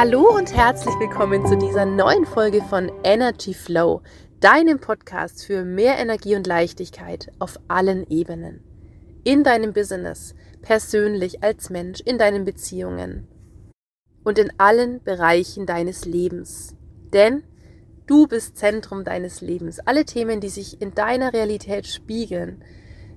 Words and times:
Hallo 0.00 0.32
und 0.32 0.54
herzlich 0.54 0.94
willkommen 1.00 1.44
zu 1.44 1.58
dieser 1.58 1.84
neuen 1.84 2.24
Folge 2.24 2.62
von 2.62 2.88
Energy 3.02 3.52
Flow, 3.52 4.00
deinem 4.38 4.78
Podcast 4.78 5.44
für 5.44 5.64
mehr 5.64 5.98
Energie 5.98 6.36
und 6.36 6.46
Leichtigkeit 6.46 7.32
auf 7.40 7.58
allen 7.66 8.08
Ebenen. 8.08 8.62
In 9.24 9.42
deinem 9.42 9.72
Business, 9.72 10.36
persönlich 10.62 11.42
als 11.42 11.68
Mensch, 11.70 11.98
in 11.98 12.16
deinen 12.16 12.44
Beziehungen 12.44 13.26
und 14.22 14.38
in 14.38 14.52
allen 14.56 15.02
Bereichen 15.02 15.66
deines 15.66 16.04
Lebens. 16.04 16.76
Denn 17.12 17.42
du 18.06 18.28
bist 18.28 18.56
Zentrum 18.56 19.02
deines 19.02 19.40
Lebens. 19.40 19.80
Alle 19.80 20.04
Themen, 20.04 20.40
die 20.40 20.48
sich 20.48 20.80
in 20.80 20.94
deiner 20.94 21.32
Realität 21.32 21.88
spiegeln, 21.88 22.62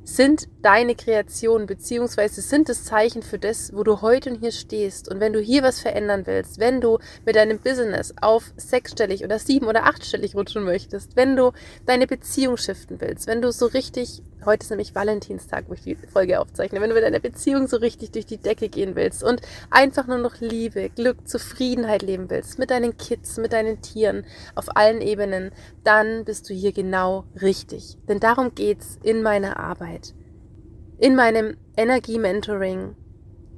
sind 0.03 0.47
deine 0.61 0.95
Kreation, 0.95 1.65
beziehungsweise 1.65 2.41
sind 2.41 2.69
das 2.69 2.85
Zeichen 2.85 3.21
für 3.21 3.39
das, 3.39 3.73
wo 3.73 3.83
du 3.83 4.01
heute 4.01 4.31
und 4.31 4.39
hier 4.39 4.51
stehst. 4.51 5.09
Und 5.09 5.19
wenn 5.19 5.33
du 5.33 5.39
hier 5.39 5.63
was 5.63 5.79
verändern 5.79 6.25
willst, 6.25 6.59
wenn 6.59 6.81
du 6.81 6.99
mit 7.25 7.35
deinem 7.35 7.59
Business 7.59 8.13
auf 8.21 8.51
sechsstellig 8.57 9.23
oder 9.23 9.39
sieben- 9.39 9.67
oder 9.67 9.85
achtstellig 9.85 10.35
rutschen 10.35 10.63
möchtest, 10.63 11.15
wenn 11.15 11.35
du 11.35 11.51
deine 11.85 12.07
Beziehung 12.07 12.57
shiften 12.57 12.99
willst, 12.99 13.27
wenn 13.27 13.41
du 13.41 13.51
so 13.51 13.67
richtig 13.67 14.21
Heute 14.43 14.63
ist 14.63 14.71
nämlich 14.71 14.95
Valentinstag, 14.95 15.65
wo 15.67 15.73
ich 15.73 15.83
die 15.83 15.95
Folge 15.95 16.39
aufzeichne. 16.39 16.81
Wenn 16.81 16.89
du 16.89 16.95
mit 16.95 17.03
deiner 17.03 17.19
Beziehung 17.19 17.67
so 17.67 17.77
richtig 17.77 18.11
durch 18.11 18.25
die 18.25 18.39
Decke 18.39 18.69
gehen 18.69 18.95
willst 18.95 19.23
und 19.23 19.39
einfach 19.69 20.07
nur 20.07 20.17
noch 20.17 20.39
Liebe, 20.39 20.89
Glück, 20.89 21.27
Zufriedenheit 21.27 22.01
leben 22.01 22.27
willst, 22.31 22.57
mit 22.57 22.71
deinen 22.71 22.97
Kids, 22.97 23.37
mit 23.37 23.53
deinen 23.53 23.83
Tieren, 23.83 24.25
auf 24.55 24.75
allen 24.75 25.01
Ebenen, 25.01 25.51
dann 25.83 26.25
bist 26.25 26.49
du 26.49 26.55
hier 26.55 26.71
genau 26.71 27.25
richtig. 27.39 27.97
Denn 28.09 28.19
darum 28.19 28.55
geht's 28.55 28.97
in 29.03 29.21
meiner 29.21 29.59
Arbeit. 29.59 30.15
In 30.97 31.15
meinem 31.15 31.57
Energie-Mentoring, 31.77 32.95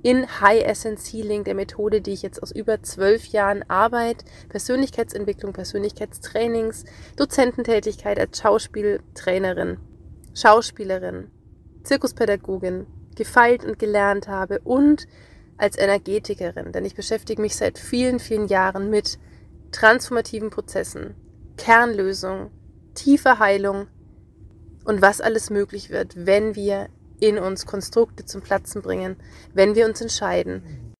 in 0.01 0.41
High 0.41 0.65
Essence 0.65 1.13
Healing, 1.13 1.45
der 1.45 1.55
Methode, 1.55 2.01
die 2.01 2.11
ich 2.11 2.23
jetzt 2.23 2.43
aus 2.43 2.51
über 2.51 2.83
zwölf 2.83 3.27
Jahren 3.27 3.63
Arbeit, 3.69 4.25
Persönlichkeitsentwicklung, 4.49 5.53
Persönlichkeitstrainings, 5.53 6.83
Dozententätigkeit 7.15 8.19
als 8.19 8.39
Schauspieltrainerin 8.39 9.77
Schauspielerin, 10.33 11.29
Zirkuspädagogin 11.83 12.87
gefeilt 13.15 13.63
und 13.63 13.79
gelernt 13.79 14.27
habe 14.27 14.59
und 14.63 15.07
als 15.57 15.77
Energetikerin, 15.77 16.71
denn 16.71 16.85
ich 16.85 16.95
beschäftige 16.95 17.41
mich 17.41 17.55
seit 17.55 17.77
vielen, 17.77 18.19
vielen 18.19 18.47
Jahren 18.47 18.89
mit 18.89 19.19
transformativen 19.71 20.49
Prozessen, 20.49 21.15
Kernlösung, 21.57 22.49
tiefer 22.95 23.39
Heilung 23.39 23.87
und 24.85 25.01
was 25.01 25.21
alles 25.21 25.49
möglich 25.49 25.89
wird, 25.89 26.25
wenn 26.25 26.55
wir 26.55 26.89
in 27.19 27.37
uns 27.37 27.65
Konstrukte 27.65 28.25
zum 28.25 28.41
Platzen 28.41 28.81
bringen, 28.81 29.15
wenn 29.53 29.75
wir 29.75 29.85
uns 29.85 30.01
entscheiden, 30.01 30.93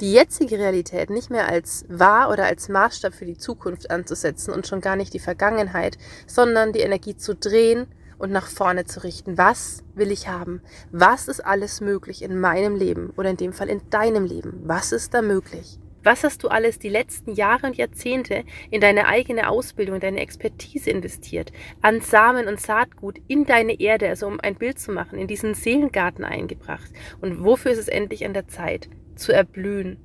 die 0.00 0.12
jetzige 0.12 0.58
Realität 0.58 1.10
nicht 1.10 1.30
mehr 1.30 1.48
als 1.48 1.84
wahr 1.88 2.30
oder 2.30 2.44
als 2.44 2.68
Maßstab 2.68 3.14
für 3.14 3.26
die 3.26 3.36
Zukunft 3.36 3.90
anzusetzen 3.90 4.52
und 4.52 4.66
schon 4.66 4.80
gar 4.80 4.96
nicht 4.96 5.12
die 5.12 5.18
Vergangenheit, 5.18 5.98
sondern 6.26 6.72
die 6.72 6.80
Energie 6.80 7.16
zu 7.16 7.34
drehen 7.34 7.86
und 8.18 8.30
nach 8.30 8.48
vorne 8.48 8.84
zu 8.84 9.02
richten. 9.02 9.38
Was 9.38 9.84
will 9.94 10.10
ich 10.10 10.28
haben? 10.28 10.60
Was 10.90 11.28
ist 11.28 11.40
alles 11.40 11.80
möglich 11.80 12.22
in 12.22 12.38
meinem 12.38 12.76
Leben 12.76 13.10
oder 13.16 13.30
in 13.30 13.36
dem 13.36 13.52
Fall 13.52 13.68
in 13.68 13.80
deinem 13.90 14.24
Leben? 14.24 14.60
Was 14.64 14.92
ist 14.92 15.14
da 15.14 15.22
möglich? 15.22 15.78
Was 16.04 16.24
hast 16.24 16.42
du 16.42 16.48
alles 16.48 16.78
die 16.78 16.88
letzten 16.88 17.32
Jahre 17.32 17.66
und 17.66 17.76
Jahrzehnte 17.76 18.44
in 18.70 18.80
deine 18.80 19.08
eigene 19.08 19.48
Ausbildung, 19.48 19.96
in 19.96 20.00
deine 20.00 20.20
Expertise 20.20 20.90
investiert, 20.90 21.52
an 21.82 22.00
Samen 22.00 22.46
und 22.46 22.60
Saatgut 22.60 23.18
in 23.26 23.44
deine 23.44 23.78
Erde, 23.78 24.08
also 24.08 24.26
um 24.26 24.40
ein 24.40 24.54
Bild 24.54 24.78
zu 24.78 24.92
machen, 24.92 25.18
in 25.18 25.26
diesen 25.26 25.54
Seelengarten 25.54 26.24
eingebracht? 26.24 26.90
Und 27.20 27.44
wofür 27.44 27.72
ist 27.72 27.78
es 27.78 27.88
endlich 27.88 28.24
an 28.24 28.32
der 28.32 28.48
Zeit, 28.48 28.88
zu 29.16 29.32
erblühen, 29.32 29.98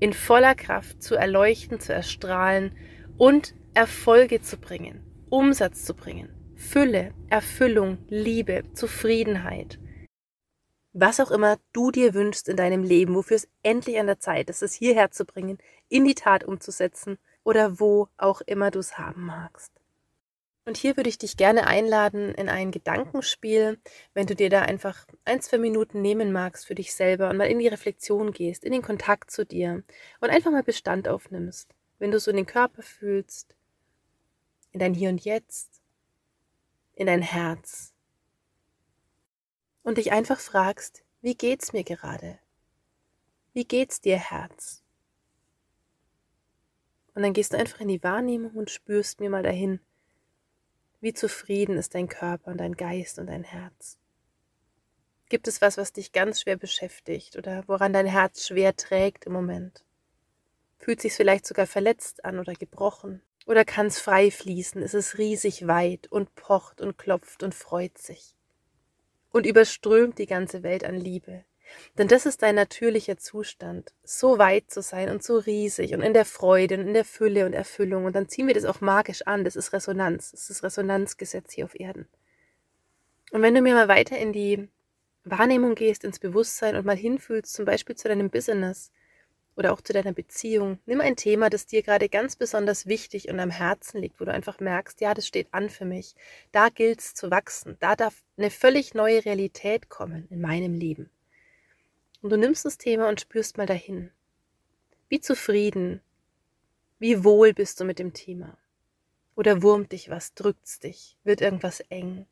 in 0.00 0.12
voller 0.12 0.54
Kraft 0.54 1.02
zu 1.02 1.16
erleuchten, 1.16 1.80
zu 1.80 1.92
erstrahlen 1.92 2.76
und 3.16 3.54
Erfolge 3.74 4.42
zu 4.42 4.58
bringen, 4.58 5.00
Umsatz 5.30 5.84
zu 5.84 5.94
bringen? 5.94 6.37
Fülle, 6.58 7.14
Erfüllung, 7.30 7.98
Liebe, 8.08 8.64
Zufriedenheit. 8.74 9.78
Was 10.92 11.20
auch 11.20 11.30
immer 11.30 11.56
du 11.72 11.92
dir 11.92 12.14
wünschst 12.14 12.48
in 12.48 12.56
deinem 12.56 12.82
Leben, 12.82 13.14
wofür 13.14 13.36
es 13.36 13.48
endlich 13.62 13.98
an 13.98 14.08
der 14.08 14.18
Zeit 14.18 14.50
ist, 14.50 14.62
es 14.62 14.74
hierher 14.74 15.12
zu 15.12 15.24
bringen, 15.24 15.58
in 15.88 16.04
die 16.04 16.16
Tat 16.16 16.42
umzusetzen 16.42 17.16
oder 17.44 17.78
wo 17.78 18.08
auch 18.18 18.40
immer 18.42 18.72
du 18.72 18.80
es 18.80 18.98
haben 18.98 19.24
magst. 19.24 19.72
Und 20.64 20.76
hier 20.76 20.96
würde 20.96 21.08
ich 21.08 21.16
dich 21.16 21.36
gerne 21.36 21.68
einladen 21.68 22.34
in 22.34 22.48
ein 22.48 22.72
Gedankenspiel, 22.72 23.78
wenn 24.12 24.26
du 24.26 24.34
dir 24.34 24.50
da 24.50 24.62
einfach 24.62 25.06
ein, 25.24 25.40
zwei 25.40 25.58
Minuten 25.58 26.02
nehmen 26.02 26.32
magst 26.32 26.66
für 26.66 26.74
dich 26.74 26.92
selber 26.92 27.30
und 27.30 27.36
mal 27.36 27.48
in 27.48 27.60
die 27.60 27.68
Reflexion 27.68 28.32
gehst, 28.32 28.64
in 28.64 28.72
den 28.72 28.82
Kontakt 28.82 29.30
zu 29.30 29.46
dir 29.46 29.84
und 30.20 30.30
einfach 30.30 30.50
mal 30.50 30.64
Bestand 30.64 31.08
aufnimmst. 31.08 31.72
Wenn 32.00 32.10
du 32.10 32.18
so 32.18 32.32
in 32.32 32.36
den 32.36 32.46
Körper 32.46 32.82
fühlst, 32.82 33.54
in 34.72 34.80
dein 34.80 34.92
Hier 34.92 35.08
und 35.08 35.24
Jetzt, 35.24 35.77
in 36.98 37.06
dein 37.06 37.22
Herz 37.22 37.94
und 39.84 39.98
dich 39.98 40.10
einfach 40.10 40.40
fragst, 40.40 41.04
wie 41.20 41.36
geht's 41.36 41.72
mir 41.72 41.84
gerade? 41.84 42.40
Wie 43.52 43.64
geht's 43.64 44.00
dir, 44.00 44.18
Herz? 44.18 44.82
Und 47.14 47.22
dann 47.22 47.32
gehst 47.32 47.52
du 47.52 47.56
einfach 47.56 47.80
in 47.80 47.88
die 47.88 48.02
Wahrnehmung 48.02 48.50
und 48.50 48.70
spürst 48.70 49.20
mir 49.20 49.30
mal 49.30 49.44
dahin, 49.44 49.80
wie 51.00 51.14
zufrieden 51.14 51.76
ist 51.76 51.94
dein 51.94 52.08
Körper 52.08 52.50
und 52.50 52.58
dein 52.58 52.74
Geist 52.74 53.20
und 53.20 53.28
dein 53.28 53.44
Herz. 53.44 53.98
Gibt 55.28 55.46
es 55.46 55.62
was, 55.62 55.76
was 55.76 55.92
dich 55.92 56.10
ganz 56.10 56.40
schwer 56.40 56.56
beschäftigt 56.56 57.36
oder 57.36 57.62
woran 57.68 57.92
dein 57.92 58.06
Herz 58.06 58.44
schwer 58.44 58.74
trägt 58.74 59.24
im 59.26 59.32
Moment? 59.32 59.84
Fühlt 60.78 61.00
sich 61.00 61.12
vielleicht 61.12 61.46
sogar 61.46 61.66
verletzt 61.66 62.24
an 62.24 62.40
oder 62.40 62.54
gebrochen? 62.54 63.22
Oder 63.48 63.64
kann 63.64 63.86
es 63.86 63.98
frei 63.98 64.30
fließen? 64.30 64.82
Ist 64.82 64.92
es 64.92 65.16
riesig 65.16 65.66
weit 65.66 66.06
und 66.12 66.34
pocht 66.34 66.82
und 66.82 66.98
klopft 66.98 67.42
und 67.42 67.54
freut 67.54 67.96
sich 67.96 68.34
und 69.30 69.46
überströmt 69.46 70.18
die 70.18 70.26
ganze 70.26 70.62
Welt 70.62 70.84
an 70.84 70.96
Liebe. 70.96 71.44
Denn 71.96 72.08
das 72.08 72.26
ist 72.26 72.42
dein 72.42 72.56
natürlicher 72.56 73.16
Zustand, 73.16 73.94
so 74.04 74.36
weit 74.36 74.70
zu 74.70 74.82
sein 74.82 75.08
und 75.08 75.22
so 75.22 75.38
riesig 75.38 75.94
und 75.94 76.02
in 76.02 76.12
der 76.12 76.26
Freude 76.26 76.74
und 76.74 76.88
in 76.88 76.92
der 76.92 77.06
Fülle 77.06 77.46
und 77.46 77.54
Erfüllung. 77.54 78.04
Und 78.04 78.14
dann 78.14 78.28
ziehen 78.28 78.48
wir 78.48 78.54
das 78.54 78.66
auch 78.66 78.82
magisch 78.82 79.22
an. 79.22 79.44
Das 79.44 79.56
ist 79.56 79.72
Resonanz. 79.72 80.30
Das 80.32 80.42
ist 80.42 80.50
das 80.50 80.62
Resonanzgesetz 80.62 81.54
hier 81.54 81.64
auf 81.64 81.78
Erden. 81.78 82.06
Und 83.32 83.40
wenn 83.40 83.54
du 83.54 83.62
mir 83.62 83.74
mal 83.74 83.88
weiter 83.88 84.18
in 84.18 84.34
die 84.34 84.68
Wahrnehmung 85.24 85.74
gehst, 85.74 86.04
ins 86.04 86.18
Bewusstsein 86.18 86.76
und 86.76 86.84
mal 86.84 86.96
hinfühlst, 86.96 87.54
zum 87.54 87.64
Beispiel 87.64 87.96
zu 87.96 88.08
deinem 88.08 88.28
Business, 88.28 88.92
oder 89.58 89.72
auch 89.72 89.80
zu 89.80 89.92
deiner 89.92 90.12
Beziehung. 90.12 90.78
Nimm 90.86 91.00
ein 91.00 91.16
Thema, 91.16 91.50
das 91.50 91.66
dir 91.66 91.82
gerade 91.82 92.08
ganz 92.08 92.36
besonders 92.36 92.86
wichtig 92.86 93.28
und 93.28 93.40
am 93.40 93.50
Herzen 93.50 94.00
liegt, 94.00 94.20
wo 94.20 94.24
du 94.24 94.32
einfach 94.32 94.60
merkst, 94.60 95.00
ja, 95.00 95.14
das 95.14 95.26
steht 95.26 95.52
an 95.52 95.68
für 95.68 95.84
mich. 95.84 96.14
Da 96.52 96.68
gilt 96.68 97.00
es 97.00 97.14
zu 97.14 97.32
wachsen. 97.32 97.76
Da 97.80 97.96
darf 97.96 98.22
eine 98.36 98.50
völlig 98.50 98.94
neue 98.94 99.24
Realität 99.24 99.88
kommen 99.88 100.28
in 100.30 100.40
meinem 100.40 100.74
Leben. 100.74 101.10
Und 102.22 102.30
du 102.30 102.38
nimmst 102.38 102.64
das 102.64 102.78
Thema 102.78 103.08
und 103.08 103.20
spürst 103.20 103.58
mal 103.58 103.66
dahin. 103.66 104.12
Wie 105.08 105.20
zufrieden, 105.20 106.02
wie 107.00 107.24
wohl 107.24 107.52
bist 107.52 107.80
du 107.80 107.84
mit 107.84 107.98
dem 107.98 108.12
Thema? 108.14 108.56
Oder 109.34 109.60
wurmt 109.60 109.90
dich 109.90 110.08
was, 110.08 110.34
drückt's 110.34 110.78
dich, 110.78 111.16
wird 111.24 111.40
irgendwas 111.40 111.80
eng? 111.90 112.26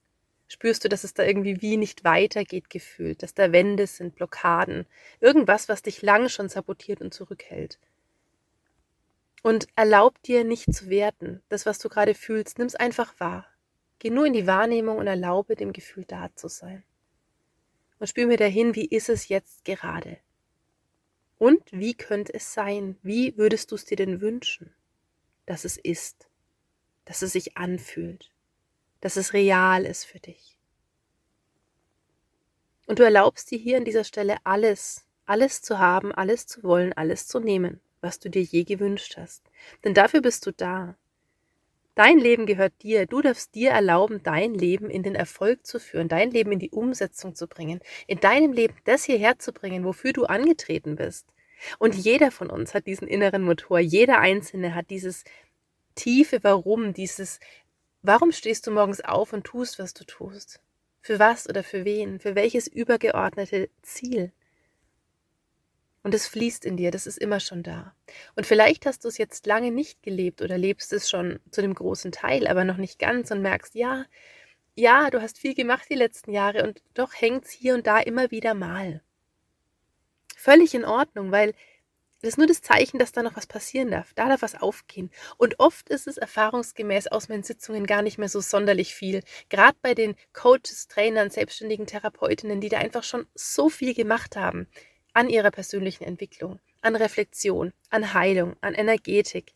Spürst 0.49 0.85
du, 0.85 0.89
dass 0.89 1.05
es 1.05 1.15
da 1.15 1.25
irgendwie 1.25 1.61
wie 1.61 1.77
nicht 1.77 2.05
weitergeht 2.05 2.71
gefühlt, 2.71 3.23
dass 3.23 3.35
da 3.35 3.53
Wände 3.53 3.87
sind, 3.87 4.15
Blockaden, 4.15 4.87
irgendwas, 5.21 5.69
was 5.69 5.83
dich 5.83 6.03
lang 6.03 6.29
schon 6.29 6.49
sabotiert 6.49 7.01
und 7.01 7.13
zurückhält. 7.13 7.79
Und 9.43 9.69
erlaub 9.77 10.21
dir 10.23 10.45
nicht 10.45 10.73
zu 10.73 10.89
werten. 10.89 11.43
Das, 11.49 11.67
was 11.67 11.79
du 11.79 11.89
gerade 11.89 12.15
fühlst, 12.15 12.59
nimm 12.59 12.67
es 12.67 12.75
einfach 12.75 13.19
wahr. 13.21 13.47
Geh 13.99 14.11
nur 14.11 14.27
in 14.27 14.33
die 14.33 14.47
Wahrnehmung 14.47 14.99
und 14.99 15.07
erlaube 15.07 15.57
dem 15.57 15.73
Gefühl 15.73 16.05
da 16.05 16.35
zu 16.35 16.49
sein. 16.49 16.83
Und 17.99 18.09
spür 18.09 18.27
mir 18.27 18.37
dahin, 18.37 18.75
wie 18.75 18.87
ist 18.87 19.09
es 19.09 19.29
jetzt 19.29 19.65
gerade? 19.65 20.19
Und 21.39 21.63
wie 21.71 21.95
könnte 21.95 22.35
es 22.35 22.53
sein? 22.53 22.99
Wie 23.03 23.37
würdest 23.37 23.71
du 23.71 23.75
es 23.75 23.85
dir 23.85 23.97
denn 23.97 24.21
wünschen, 24.21 24.75
dass 25.45 25.65
es 25.65 25.77
ist, 25.77 26.29
dass 27.05 27.23
es 27.23 27.33
sich 27.33 27.57
anfühlt? 27.57 28.31
Dass 29.01 29.17
es 29.17 29.33
real 29.33 29.85
ist 29.85 30.05
für 30.05 30.21
dich. 30.21 30.59
Und 32.87 32.99
du 32.99 33.03
erlaubst 33.03 33.51
dir 33.51 33.59
hier 33.59 33.77
an 33.77 33.85
dieser 33.85 34.05
Stelle 34.05 34.37
alles, 34.45 35.05
alles 35.27 35.61
zu 35.61 35.79
haben, 35.79 36.13
alles 36.13 36.47
zu 36.47 36.63
wollen, 36.63 36.93
alles 36.93 37.27
zu 37.27 37.41
nehmen, 37.41 37.81
was 38.01 38.21
du 38.21 38.31
dir 38.31 38.43
je 38.43 38.65
gewünscht 38.65 39.17
hast. 39.17 39.43
Denn 39.85 39.93
dafür 39.93 40.21
bist 40.21 40.47
du 40.47 40.53
da. 40.53 40.97
Dein 41.97 42.19
Leben 42.19 42.45
gehört 42.45 42.75
dir. 42.83 43.07
Du 43.07 43.23
darfst 43.23 43.55
dir 43.55 43.71
erlauben, 43.71 44.23
dein 44.23 44.55
Leben 44.55 44.91
in 44.91 45.03
den 45.03 45.15
Erfolg 45.15 45.67
zu 45.67 45.81
führen, 45.81 46.09
dein 46.09 46.31
Leben 46.31 46.53
in 46.53 46.59
die 46.59 46.71
Umsetzung 46.71 47.35
zu 47.35 47.49
bringen, 47.49 47.81
in 48.07 48.21
deinem 48.21 48.53
Leben 48.53 48.75
das 48.85 49.05
hierher 49.05 49.39
zu 49.39 49.53
bringen, 49.53 49.83
wofür 49.83 50.13
du 50.13 50.25
angetreten 50.25 50.97
bist. 50.97 51.27
Und 51.79 51.95
jeder 51.95 52.31
von 52.31 52.51
uns 52.51 52.75
hat 52.75 52.87
diesen 52.87 53.09
inneren 53.09 53.43
Motor, 53.43 53.79
jeder 53.79 54.21
Einzelne 54.21 54.75
hat 54.75 54.91
dieses 54.91 55.25
tiefe 55.95 56.45
Warum, 56.45 56.93
dieses 56.93 57.41
Warum 58.09 58.31
stehst 58.31 58.69
du 58.69 58.71
morgens 58.71 59.01
auf 59.01 59.33
und 59.33 59.43
tust, 59.43 59.81
was 59.81 59.93
du 59.93 60.05
tust? 60.05 60.61
Für 61.01 61.19
was 61.19 61.49
oder 61.49 61.65
für 61.65 61.85
wen? 61.85 62.21
Für 62.21 62.37
welches 62.37 62.69
übergeordnete 62.69 63.69
Ziel? 63.83 64.31
Und 66.05 66.15
es 66.15 66.29
fließt 66.29 66.65
in 66.65 66.77
dir, 66.77 66.93
das 66.93 67.09
ist 67.09 67.19
immer 67.19 67.41
schon 67.41 67.65
da. 67.65 67.97
Und 68.37 68.47
vielleicht 68.47 68.87
hast 68.87 69.03
du 69.03 69.09
es 69.09 69.19
jetzt 69.19 69.45
lange 69.47 69.73
nicht 69.73 70.05
gelebt 70.05 70.41
oder 70.41 70.57
lebst 70.57 70.93
es 70.93 71.11
schon 71.11 71.41
zu 71.51 71.63
dem 71.63 71.75
großen 71.75 72.13
Teil, 72.13 72.47
aber 72.47 72.63
noch 72.63 72.77
nicht 72.77 73.01
ganz 73.01 73.33
und 73.33 73.43
merkst, 73.43 73.75
ja, 73.75 74.05
ja, 74.77 75.11
du 75.11 75.21
hast 75.21 75.39
viel 75.39 75.57
gemacht 75.57 75.89
die 75.91 75.97
letzten 75.97 76.31
Jahre 76.31 76.63
und 76.63 76.81
doch 76.95 77.13
hängt 77.13 77.47
es 77.47 77.51
hier 77.51 77.75
und 77.75 77.89
da 77.89 77.99
immer 77.99 78.31
wieder 78.31 78.55
mal. 78.55 79.03
Völlig 80.37 80.77
in 80.77 80.85
Ordnung, 80.85 81.33
weil 81.33 81.55
das 82.27 82.35
ist 82.35 82.39
nur 82.39 82.49
das 82.49 82.61
Zeichen, 82.61 82.99
dass 82.99 83.13
da 83.13 83.23
noch 83.23 83.37
was 83.37 83.47
passieren 83.47 83.93
darf. 83.93 84.13
Da 84.15 84.29
darf 84.29 84.43
was 84.43 84.61
aufgehen. 84.61 85.11
Und 85.37 85.61
oft 85.61 85.89
ist 85.89 86.09
es 86.09 86.17
erfahrungsgemäß 86.17 87.07
aus 87.07 87.29
meinen 87.29 87.45
Sitzungen 87.45 87.87
gar 87.87 88.03
nicht 88.03 88.19
mehr 88.19 88.29
so 88.29 88.41
sonderlich 88.41 88.97
viel. 88.97 89.23
Gerade 89.49 89.77
bei 89.81 89.95
den 89.95 90.17
Coaches, 90.33 90.89
Trainern, 90.89 91.31
selbstständigen 91.31 91.87
Therapeutinnen, 91.87 92.61
die 92.61 92.69
da 92.69 92.79
einfach 92.79 93.05
schon 93.05 93.27
so 93.37 93.69
viel 93.69 93.95
gemacht 93.95 94.35
haben 94.35 94.67
an 95.13 95.31
ihrer 95.31 95.53
persönlichen 95.53 96.03
Entwicklung, 96.03 96.59
an 96.83 96.97
Reflexion, 96.97 97.73
an 97.91 98.13
Heilung, 98.13 98.57
an 98.61 98.75
Energetik 98.75 99.55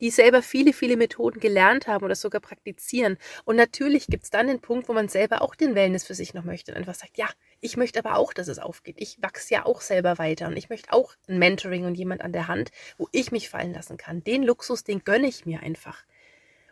die 0.00 0.10
selber 0.10 0.42
viele, 0.42 0.72
viele 0.72 0.96
Methoden 0.96 1.40
gelernt 1.40 1.86
haben 1.86 2.04
oder 2.04 2.14
sogar 2.14 2.40
praktizieren. 2.40 3.18
Und 3.44 3.56
natürlich 3.56 4.06
gibt 4.06 4.24
es 4.24 4.30
dann 4.30 4.46
den 4.46 4.60
Punkt, 4.60 4.88
wo 4.88 4.94
man 4.94 5.08
selber 5.08 5.42
auch 5.42 5.54
den 5.54 5.74
Wellness 5.74 6.04
für 6.04 6.14
sich 6.14 6.32
noch 6.32 6.44
möchte 6.44 6.72
und 6.72 6.78
einfach 6.78 6.94
sagt, 6.94 7.18
ja, 7.18 7.28
ich 7.60 7.76
möchte 7.76 7.98
aber 7.98 8.16
auch, 8.16 8.32
dass 8.32 8.48
es 8.48 8.58
aufgeht. 8.58 8.96
Ich 8.98 9.20
wachse 9.20 9.54
ja 9.54 9.66
auch 9.66 9.80
selber 9.80 10.18
weiter 10.18 10.48
und 10.48 10.56
ich 10.56 10.70
möchte 10.70 10.92
auch 10.92 11.14
ein 11.28 11.38
Mentoring 11.38 11.84
und 11.84 11.94
jemand 11.94 12.22
an 12.22 12.32
der 12.32 12.48
Hand, 12.48 12.70
wo 12.96 13.08
ich 13.12 13.32
mich 13.32 13.50
fallen 13.50 13.74
lassen 13.74 13.96
kann. 13.96 14.24
Den 14.24 14.42
Luxus, 14.42 14.84
den 14.84 15.04
gönne 15.04 15.28
ich 15.28 15.46
mir 15.46 15.60
einfach. 15.60 16.04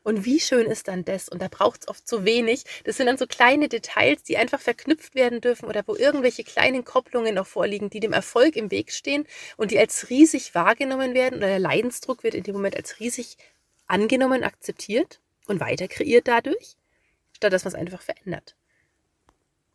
Und 0.02 0.24
wie 0.24 0.40
schön 0.40 0.66
ist 0.66 0.88
dann 0.88 1.04
das? 1.04 1.28
Und 1.28 1.42
da 1.42 1.48
braucht 1.48 1.82
es 1.82 1.88
oft 1.88 2.08
zu 2.08 2.24
wenig. 2.24 2.64
Das 2.84 2.96
sind 2.96 3.06
dann 3.06 3.18
so 3.18 3.26
kleine 3.26 3.68
Details, 3.68 4.22
die 4.22 4.38
einfach 4.38 4.60
verknüpft 4.60 5.14
werden 5.14 5.42
dürfen 5.42 5.66
oder 5.66 5.82
wo 5.86 5.96
irgendwelche 5.96 6.44
kleinen 6.44 6.84
Kopplungen 6.84 7.34
noch 7.34 7.46
vorliegen, 7.46 7.90
die 7.90 8.00
dem 8.00 8.14
Erfolg 8.14 8.56
im 8.56 8.70
Weg 8.70 8.90
stehen 8.90 9.26
und 9.58 9.70
die 9.70 9.78
als 9.78 10.08
riesig 10.08 10.54
wahrgenommen 10.54 11.12
werden 11.12 11.38
oder 11.38 11.48
der 11.48 11.58
Leidensdruck 11.58 12.22
wird 12.22 12.34
in 12.34 12.44
dem 12.44 12.54
Moment 12.54 12.76
als 12.76 13.00
riesig 13.00 13.36
angenommen, 13.86 14.44
akzeptiert 14.44 15.20
und 15.46 15.60
weiter 15.60 15.88
kreiert 15.88 16.26
dadurch, 16.26 16.76
statt 17.32 17.52
dass 17.52 17.64
man 17.64 17.74
es 17.74 17.78
einfach 17.78 18.00
verändert. 18.00 18.56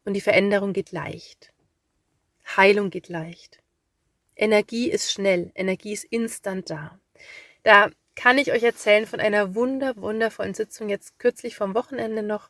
Und 0.05 0.13
die 0.13 0.21
Veränderung 0.21 0.73
geht 0.73 0.91
leicht. 0.91 1.53
Heilung 2.57 2.89
geht 2.89 3.09
leicht. 3.09 3.59
Energie 4.35 4.89
ist 4.89 5.11
schnell, 5.11 5.51
Energie 5.55 5.93
ist 5.93 6.05
instant 6.05 6.69
da. 6.69 6.99
Da 7.63 7.89
kann 8.15 8.37
ich 8.37 8.51
euch 8.51 8.63
erzählen 8.63 9.05
von 9.05 9.19
einer 9.19 9.55
wunder, 9.55 9.95
wundervollen 9.97 10.53
Sitzung 10.53 10.89
jetzt 10.89 11.19
kürzlich 11.19 11.55
vom 11.55 11.73
Wochenende 11.75 12.23
noch 12.23 12.49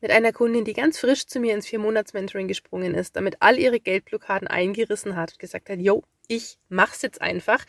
mit 0.00 0.10
einer 0.10 0.32
Kundin, 0.32 0.64
die 0.64 0.72
ganz 0.72 0.98
frisch 0.98 1.26
zu 1.26 1.40
mir 1.40 1.54
ins 1.54 1.66
Vier-Monats-Mentoring 1.66 2.48
gesprungen 2.48 2.94
ist, 2.94 3.16
damit 3.16 3.36
all 3.40 3.58
ihre 3.58 3.80
Geldblockaden 3.80 4.46
eingerissen 4.46 5.16
hat 5.16 5.32
und 5.32 5.38
gesagt 5.38 5.68
hat, 5.68 5.78
yo, 5.78 6.04
ich 6.28 6.58
mach's 6.68 7.02
jetzt 7.02 7.22
einfach. 7.22 7.64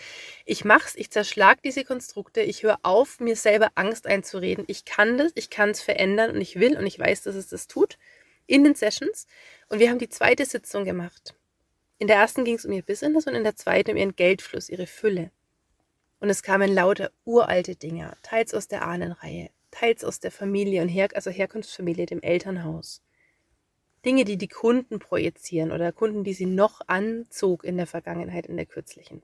Ich 0.45 0.65
mach's, 0.65 0.95
ich 0.95 1.09
zerschlag 1.11 1.61
diese 1.63 1.83
Konstrukte, 1.83 2.41
ich 2.41 2.63
höre 2.63 2.79
auf, 2.83 3.19
mir 3.19 3.35
selber 3.35 3.69
Angst 3.75 4.07
einzureden. 4.07 4.65
Ich 4.67 4.83
kann 4.83 5.17
das, 5.17 5.31
ich 5.35 5.49
kann 5.49 5.69
es 5.69 5.81
verändern 5.81 6.31
und 6.31 6.41
ich 6.41 6.59
will 6.59 6.77
und 6.77 6.85
ich 6.85 6.99
weiß, 6.99 7.23
dass 7.23 7.35
es 7.35 7.47
das 7.47 7.67
tut 7.67 7.97
in 8.47 8.63
den 8.63 8.75
Sessions. 8.75 9.27
Und 9.69 9.79
wir 9.79 9.89
haben 9.89 9.99
die 9.99 10.09
zweite 10.09 10.45
Sitzung 10.45 10.85
gemacht. 10.85 11.35
In 11.99 12.07
der 12.07 12.17
ersten 12.17 12.45
ging 12.45 12.55
es 12.55 12.65
um 12.65 12.71
ihr 12.71 12.83
Business 12.83 13.27
und 13.27 13.35
in 13.35 13.43
der 13.43 13.55
zweiten 13.55 13.91
um 13.91 13.97
ihren 13.97 14.15
Geldfluss, 14.15 14.69
ihre 14.69 14.87
Fülle. 14.87 15.31
Und 16.19 16.29
es 16.29 16.41
kamen 16.41 16.73
lauter 16.73 17.11
uralte 17.25 17.75
Dinge, 17.75 18.15
teils 18.23 18.53
aus 18.53 18.67
der 18.67 18.83
Ahnenreihe, 18.83 19.49
teils 19.71 20.03
aus 20.03 20.19
der 20.19 20.31
Familie 20.31 20.81
und 20.81 20.89
Her 20.89 21.09
also 21.13 21.29
Herkunftsfamilie, 21.29 22.07
dem 22.07 22.21
Elternhaus. 22.21 23.01
Dinge, 24.05 24.25
die 24.25 24.37
die 24.37 24.47
Kunden 24.47 24.99
projizieren 24.99 25.71
oder 25.71 25.91
Kunden, 25.91 26.23
die 26.23 26.33
sie 26.33 26.45
noch 26.45 26.81
anzog 26.87 27.63
in 27.63 27.77
der 27.77 27.87
Vergangenheit, 27.87 28.47
in 28.47 28.57
der 28.57 28.65
kürzlichen. 28.65 29.21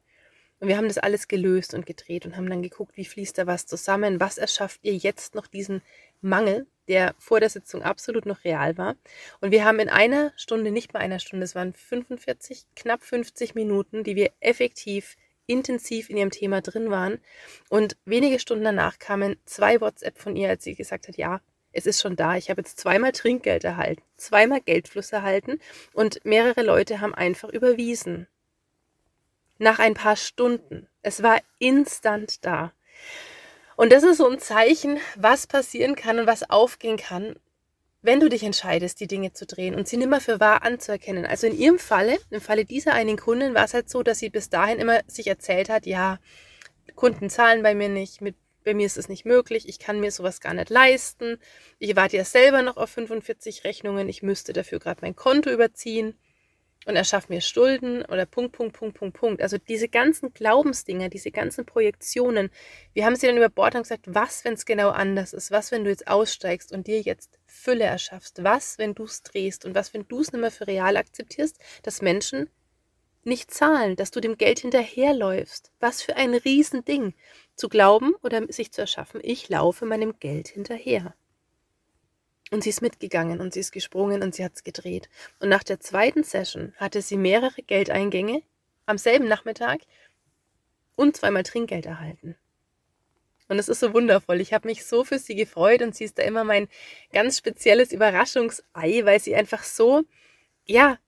Und 0.60 0.68
wir 0.68 0.78
haben 0.78 0.88
das 0.88 0.98
alles 0.98 1.28
gelöst 1.28 1.74
und 1.74 1.86
gedreht 1.86 2.26
und 2.26 2.38
haben 2.38 2.50
dann 2.50 2.62
geguckt, 2.62 2.98
wie 2.98 3.06
fließt 3.06 3.38
da 3.38 3.48
was 3.48 3.66
zusammen, 3.66 4.20
was 4.20 4.38
erschafft 4.38 4.80
ihr 4.84 4.96
jetzt 4.96 5.36
noch 5.36 5.48
diesen 5.48 5.82
Mangel, 6.22 6.68
der 6.88 7.16
vor 7.18 7.40
der 7.40 7.50
Sitzung 7.50 7.84
absolut 7.84 8.26
noch 8.26 8.44
real 8.44 8.78
war. 8.78 8.96
Und 9.42 9.52
wir 9.52 9.66
haben 9.66 9.80
in 9.80 9.90
einer 9.90 10.32
Stunde, 10.36 10.72
nicht 10.72 10.94
mal 10.94 11.00
einer 11.00 11.20
Stunde, 11.20 11.44
es 11.44 11.56
waren 11.56 11.74
45, 11.74 12.66
knapp 12.76 13.04
50 13.04 13.56
Minuten, 13.56 14.04
die 14.04 14.16
wir 14.16 14.32
effektiv 14.40 15.16
intensiv 15.46 16.10
in 16.10 16.18
ihrem 16.18 16.32
Thema 16.32 16.62
drin 16.62 16.90
waren. 16.90 17.20
Und 17.70 17.98
wenige 18.06 18.40
Stunden 18.40 18.64
danach 18.64 19.00
kamen 19.00 19.38
zwei 19.46 19.82
WhatsApp 19.82 20.18
von 20.18 20.36
ihr, 20.36 20.50
als 20.50 20.64
sie 20.64 20.76
gesagt 20.76 21.08
hat, 21.08 21.18
ja, 21.18 21.42
es 21.74 21.86
ist 21.86 22.02
schon 22.02 22.16
da. 22.16 22.38
Ich 22.38 22.50
habe 22.50 22.62
jetzt 22.62 22.80
zweimal 22.80 23.12
Trinkgeld 23.12 23.64
erhalten, 23.64 24.04
zweimal 24.16 24.62
Geldfluss 24.62 25.12
erhalten 25.12 25.60
und 25.94 26.24
mehrere 26.24 26.62
Leute 26.62 27.02
haben 27.02 27.14
einfach 27.14 27.50
überwiesen. 27.50 28.28
Nach 29.58 29.80
ein 29.80 29.94
paar 29.96 30.16
Stunden. 30.16 30.88
Es 31.02 31.24
war 31.24 31.40
instant 31.60 32.46
da. 32.46 32.74
Und 33.76 33.92
das 33.92 34.04
ist 34.04 34.18
so 34.18 34.30
ein 34.30 34.40
Zeichen, 34.40 35.00
was 35.16 35.48
passieren 35.48 35.96
kann 35.96 36.20
und 36.20 36.28
was 36.28 36.50
aufgehen 36.50 36.98
kann, 36.98 37.36
wenn 38.02 38.20
du 38.20 38.30
dich 38.30 38.44
entscheidest, 38.44 39.00
die 39.00 39.08
Dinge 39.08 39.34
zu 39.34 39.46
drehen 39.46 39.76
und 39.76 39.88
sie 39.88 39.98
nimmer 39.98 40.20
für 40.20 40.40
wahr 40.40 40.64
anzuerkennen. 40.64 41.26
Also 41.26 41.48
in 41.48 41.58
ihrem 41.58 41.80
Falle, 41.80 42.18
im 42.30 42.42
Falle 42.42 42.66
dieser 42.66 42.94
einen 42.94 43.18
Kundin, 43.18 43.54
war 43.54 43.64
es 43.64 43.74
halt 43.74 43.90
so, 43.90 44.04
dass 44.04 44.20
sie 44.20 44.30
bis 44.30 44.50
dahin 44.50 44.80
immer 44.80 45.02
sich 45.08 45.28
erzählt 45.28 45.70
hat, 45.70 45.86
ja, 45.86 46.20
Kunden 46.96 47.30
zahlen 47.30 47.64
bei 47.64 47.74
mir 47.74 47.90
nicht, 47.90 48.22
mit, 48.22 48.36
bei 48.66 48.74
mir 48.74 48.86
ist 48.86 48.98
es 48.98 49.08
nicht 49.08 49.26
möglich, 49.26 49.68
ich 49.70 49.80
kann 49.80 50.02
mir 50.02 50.12
sowas 50.12 50.42
gar 50.42 50.54
nicht 50.54 50.70
leisten, 50.70 51.38
ich 51.80 51.96
warte 51.96 52.18
ja 52.18 52.26
selber 52.26 52.62
noch 52.62 52.76
auf 52.76 52.90
45 52.90 53.64
Rechnungen, 53.64 54.10
ich 54.10 54.22
müsste 54.22 54.52
dafür 54.52 54.80
gerade 54.80 55.00
mein 55.02 55.16
Konto 55.16 55.50
überziehen 55.50 56.16
und 56.86 56.96
er 56.96 57.04
schafft 57.04 57.30
mir 57.30 57.42
Schulden 57.42 58.04
oder 58.06 58.26
Punkt, 58.26 58.54
Punkt, 58.54 58.78
Punkt, 58.78 58.98
Punkt, 58.98 59.18
Punkt. 59.18 59.42
Also 59.42 59.58
diese 59.58 59.88
ganzen 59.88 60.34
Glaubensdinger, 60.34 61.10
diese 61.10 61.32
ganzen 61.32 61.66
Projektionen, 61.66 62.50
wir 62.94 63.06
haben 63.06 63.16
sie 63.16 63.28
dann 63.28 63.38
über 63.38 63.50
Bord 63.50 63.76
und 63.76 63.84
gesagt, 63.84 64.06
was, 64.08 64.44
wenn 64.44 64.54
es 64.54 64.66
genau 64.66 64.90
anders 64.90 65.34
ist? 65.34 65.52
Was, 65.52 65.72
wenn 65.72 65.84
du 65.84 65.90
jetzt 65.90 66.08
aussteigst 66.08 66.72
und 66.72 66.88
dir 66.88 67.02
jetzt 67.02 67.40
Fülle 67.46 67.86
erschaffst? 67.86 68.44
Was, 68.44 68.78
wenn 68.78 68.96
du 68.96 69.04
es 69.06 69.24
drehst? 69.24 69.66
Und 69.66 69.76
was, 69.76 69.94
wenn 69.94 70.08
du 70.08 70.20
es 70.20 70.32
nicht 70.32 70.42
mehr 70.42 70.52
für 70.52 70.68
real 70.68 70.98
akzeptierst, 70.98 71.58
dass 71.84 72.02
Menschen 72.02 72.50
nicht 73.24 73.52
zahlen, 73.52 73.96
dass 73.96 74.12
du 74.12 74.20
dem 74.20 74.38
Geld 74.38 74.60
hinterherläufst? 74.60 75.72
Was 75.80 76.02
für 76.02 76.16
ein 76.18 76.34
Riesending, 76.34 77.14
zu 77.56 77.70
glauben 77.70 78.16
oder 78.24 78.52
sich 78.52 78.72
zu 78.72 78.82
erschaffen, 78.82 79.22
ich 79.24 79.50
laufe 79.50 79.86
meinem 79.86 80.20
Geld 80.20 80.48
hinterher. 80.48 81.16
Und 82.54 82.64
sie 82.64 82.70
ist 82.70 82.84
mitgegangen 82.84 83.42
und 83.42 83.52
sie 83.52 83.62
ist 83.62 83.72
gesprungen 83.72 84.22
und 84.22 84.36
sie 84.36 84.46
hat 84.46 84.54
es 84.54 84.64
gedreht. 84.64 85.10
Und 85.40 85.50
nach 85.50 85.64
der 85.64 85.80
zweiten 85.80 86.24
Session 86.24 86.72
hatte 86.78 87.02
sie 87.02 87.18
mehrere 87.18 87.64
Geldeingänge 87.64 88.44
am 88.86 89.00
selben 89.00 89.28
Nachmittag 89.28 89.80
und 90.96 91.18
zweimal 91.18 91.42
Trinkgeld 91.42 91.88
erhalten. 91.88 92.36
Und 93.48 93.58
es 93.58 93.70
ist 93.70 93.80
so 93.80 93.92
wundervoll. 93.96 94.40
Ich 94.40 94.54
habe 94.54 94.68
mich 94.68 94.86
so 94.86 95.04
für 95.04 95.18
sie 95.18 95.34
gefreut 95.34 95.82
und 95.82 95.96
sie 95.96 96.04
ist 96.04 96.20
da 96.20 96.22
immer 96.22 96.44
mein 96.44 96.68
ganz 97.12 97.40
spezielles 97.40 97.92
Überraschungsei, 97.92 99.02
weil 99.04 99.20
sie 99.20 99.34
einfach 99.36 99.64
so, 99.64 100.04
ja, 100.68 101.00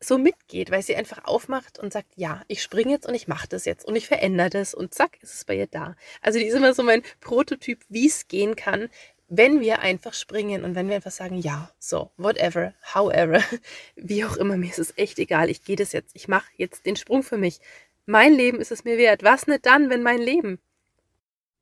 so 0.00 0.18
mitgeht, 0.18 0.72
weil 0.72 0.82
sie 0.82 0.96
einfach 0.96 1.24
aufmacht 1.26 1.78
und 1.78 1.92
sagt, 1.92 2.08
ja, 2.16 2.42
ich 2.48 2.60
springe 2.60 2.90
jetzt 2.90 3.06
und 3.06 3.14
ich 3.14 3.28
mache 3.28 3.46
das 3.46 3.66
jetzt 3.66 3.86
und 3.86 3.94
ich 3.94 4.08
verändere 4.08 4.50
das 4.50 4.74
und 4.74 4.94
zack, 4.94 5.22
ist 5.22 5.34
es 5.34 5.44
bei 5.44 5.54
ihr 5.54 5.68
da. 5.68 5.94
Also 6.22 6.40
die 6.40 6.46
ist 6.46 6.54
immer 6.54 6.74
so 6.74 6.82
mein 6.82 7.04
Prototyp, 7.20 7.84
wie 7.88 8.08
es 8.08 8.26
gehen 8.26 8.56
kann, 8.56 8.88
wenn 9.28 9.60
wir 9.60 9.80
einfach 9.80 10.14
springen 10.14 10.64
und 10.64 10.74
wenn 10.74 10.88
wir 10.88 10.96
einfach 10.96 11.10
sagen, 11.10 11.38
ja, 11.38 11.70
so, 11.78 12.10
whatever, 12.16 12.72
however, 12.94 13.42
wie 13.96 14.24
auch 14.24 14.36
immer, 14.36 14.56
mir 14.56 14.70
ist 14.70 14.78
es 14.78 14.96
echt 14.96 15.18
egal, 15.18 15.50
ich 15.50 15.62
gehe 15.62 15.76
das 15.76 15.92
jetzt, 15.92 16.16
ich 16.16 16.28
mache 16.28 16.50
jetzt 16.56 16.86
den 16.86 16.96
Sprung 16.96 17.22
für 17.22 17.36
mich. 17.36 17.60
Mein 18.06 18.32
Leben 18.32 18.58
ist 18.58 18.72
es 18.72 18.84
mir 18.84 18.96
wert. 18.96 19.22
Was 19.22 19.46
nicht 19.46 19.66
dann, 19.66 19.90
wenn 19.90 20.02
mein 20.02 20.18
Leben? 20.18 20.58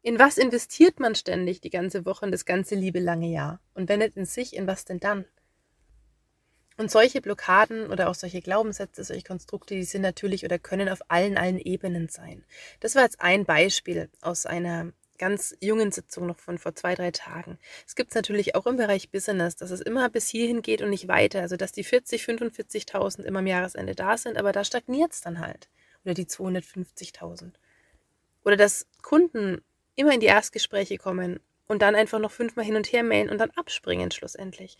In 0.02 0.20
was 0.20 0.38
investiert 0.38 1.00
man 1.00 1.16
ständig 1.16 1.60
die 1.60 1.70
ganze 1.70 2.06
Woche 2.06 2.24
und 2.24 2.30
das 2.30 2.44
ganze 2.44 2.76
liebe 2.76 3.00
lange 3.00 3.26
Jahr? 3.26 3.60
Und 3.74 3.88
wenn 3.88 3.98
nicht 3.98 4.16
in 4.16 4.26
sich, 4.26 4.54
in 4.54 4.68
was 4.68 4.84
denn 4.84 5.00
dann? 5.00 5.24
Und 6.76 6.88
solche 6.88 7.20
Blockaden 7.20 7.90
oder 7.90 8.08
auch 8.08 8.14
solche 8.14 8.42
Glaubenssätze, 8.42 9.02
solche 9.02 9.24
Konstrukte, 9.24 9.74
die 9.74 9.82
sind 9.82 10.02
natürlich 10.02 10.44
oder 10.44 10.60
können 10.60 10.88
auf 10.88 11.00
allen, 11.08 11.36
allen 11.36 11.58
Ebenen 11.58 12.08
sein. 12.08 12.44
Das 12.78 12.94
war 12.94 13.02
jetzt 13.02 13.20
ein 13.20 13.44
Beispiel 13.44 14.08
aus 14.20 14.46
einer 14.46 14.92
ganz 15.18 15.56
jungen 15.60 15.92
Sitzung 15.92 16.26
noch 16.26 16.38
von 16.38 16.58
vor 16.58 16.74
zwei, 16.74 16.94
drei 16.94 17.10
Tagen. 17.10 17.58
Es 17.86 17.94
gibt 17.94 18.10
es 18.10 18.14
natürlich 18.14 18.54
auch 18.54 18.66
im 18.66 18.76
Bereich 18.76 19.10
Business, 19.10 19.56
dass 19.56 19.70
es 19.70 19.80
immer 19.80 20.08
bis 20.08 20.28
hierhin 20.28 20.62
geht 20.62 20.82
und 20.82 20.90
nicht 20.90 21.08
weiter. 21.08 21.40
Also 21.40 21.56
dass 21.56 21.72
die 21.72 21.84
40, 21.84 22.22
45.000 22.24 23.22
immer 23.22 23.40
am 23.40 23.46
Jahresende 23.46 23.94
da 23.94 24.16
sind, 24.16 24.36
aber 24.36 24.52
da 24.52 24.64
stagniert 24.64 25.12
es 25.12 25.20
dann 25.20 25.40
halt. 25.40 25.68
Oder 26.04 26.14
die 26.14 26.26
250.000. 26.26 27.52
Oder 28.44 28.56
dass 28.56 28.86
Kunden 29.02 29.62
immer 29.96 30.12
in 30.12 30.20
die 30.20 30.26
Erstgespräche 30.26 30.98
kommen 30.98 31.40
und 31.66 31.82
dann 31.82 31.94
einfach 31.94 32.18
noch 32.18 32.30
fünfmal 32.30 32.64
hin 32.64 32.76
und 32.76 32.92
her 32.92 33.02
mailen 33.02 33.30
und 33.30 33.38
dann 33.38 33.50
abspringen 33.50 34.10
schlussendlich. 34.10 34.78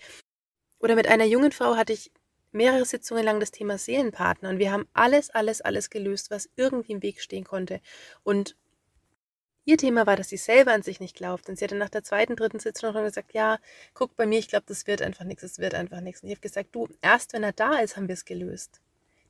Oder 0.79 0.95
mit 0.95 1.09
einer 1.09 1.25
jungen 1.25 1.53
Frau 1.53 1.77
hatte 1.77 1.93
ich 1.93 2.13
mehrere 2.53 2.85
Sitzungen 2.85 3.25
lang 3.25 3.41
das 3.41 3.51
Thema 3.51 3.79
Seelenpartner 3.79 4.51
und 4.51 4.59
wir 4.59 4.73
haben 4.73 4.89
alles, 4.93 5.31
alles, 5.31 5.61
alles 5.61 5.91
gelöst, 5.91 6.31
was 6.31 6.49
irgendwie 6.57 6.93
im 6.93 7.03
Weg 7.03 7.21
stehen 7.21 7.45
konnte. 7.45 7.81
Und 8.23 8.57
Ihr 9.69 9.79
Thema 9.79 10.07
war, 10.07 10.15
dass 10.15 10.29
sie 10.29 10.37
selber 10.37 10.73
an 10.73 10.83
sich 10.83 11.01
nicht 11.01 11.17
glaubt. 11.17 11.49
Und 11.49 11.59
sie 11.59 11.65
hatte 11.65 11.75
nach 11.75 11.89
der 11.89 12.05
zweiten, 12.05 12.37
dritten 12.37 12.61
Sitzung 12.61 12.95
noch 12.95 13.03
gesagt, 13.03 13.35
ja, 13.35 13.59
guck 13.95 14.15
bei 14.15 14.25
mir, 14.25 14.39
ich 14.39 14.47
glaube, 14.47 14.65
das 14.69 14.87
wird 14.87 15.03
einfach 15.03 15.25
nichts, 15.25 15.43
es 15.43 15.59
wird 15.59 15.75
einfach 15.75 16.01
nichts. 16.01 16.23
Und 16.23 16.29
ich 16.29 16.37
habe 16.37 16.41
gesagt, 16.41 16.69
du, 16.71 16.89
erst 17.03 17.33
wenn 17.33 17.43
er 17.43 17.53
da 17.53 17.81
ist, 17.81 17.97
haben 17.97 18.07
wir 18.07 18.13
es 18.13 18.25
gelöst. 18.25 18.81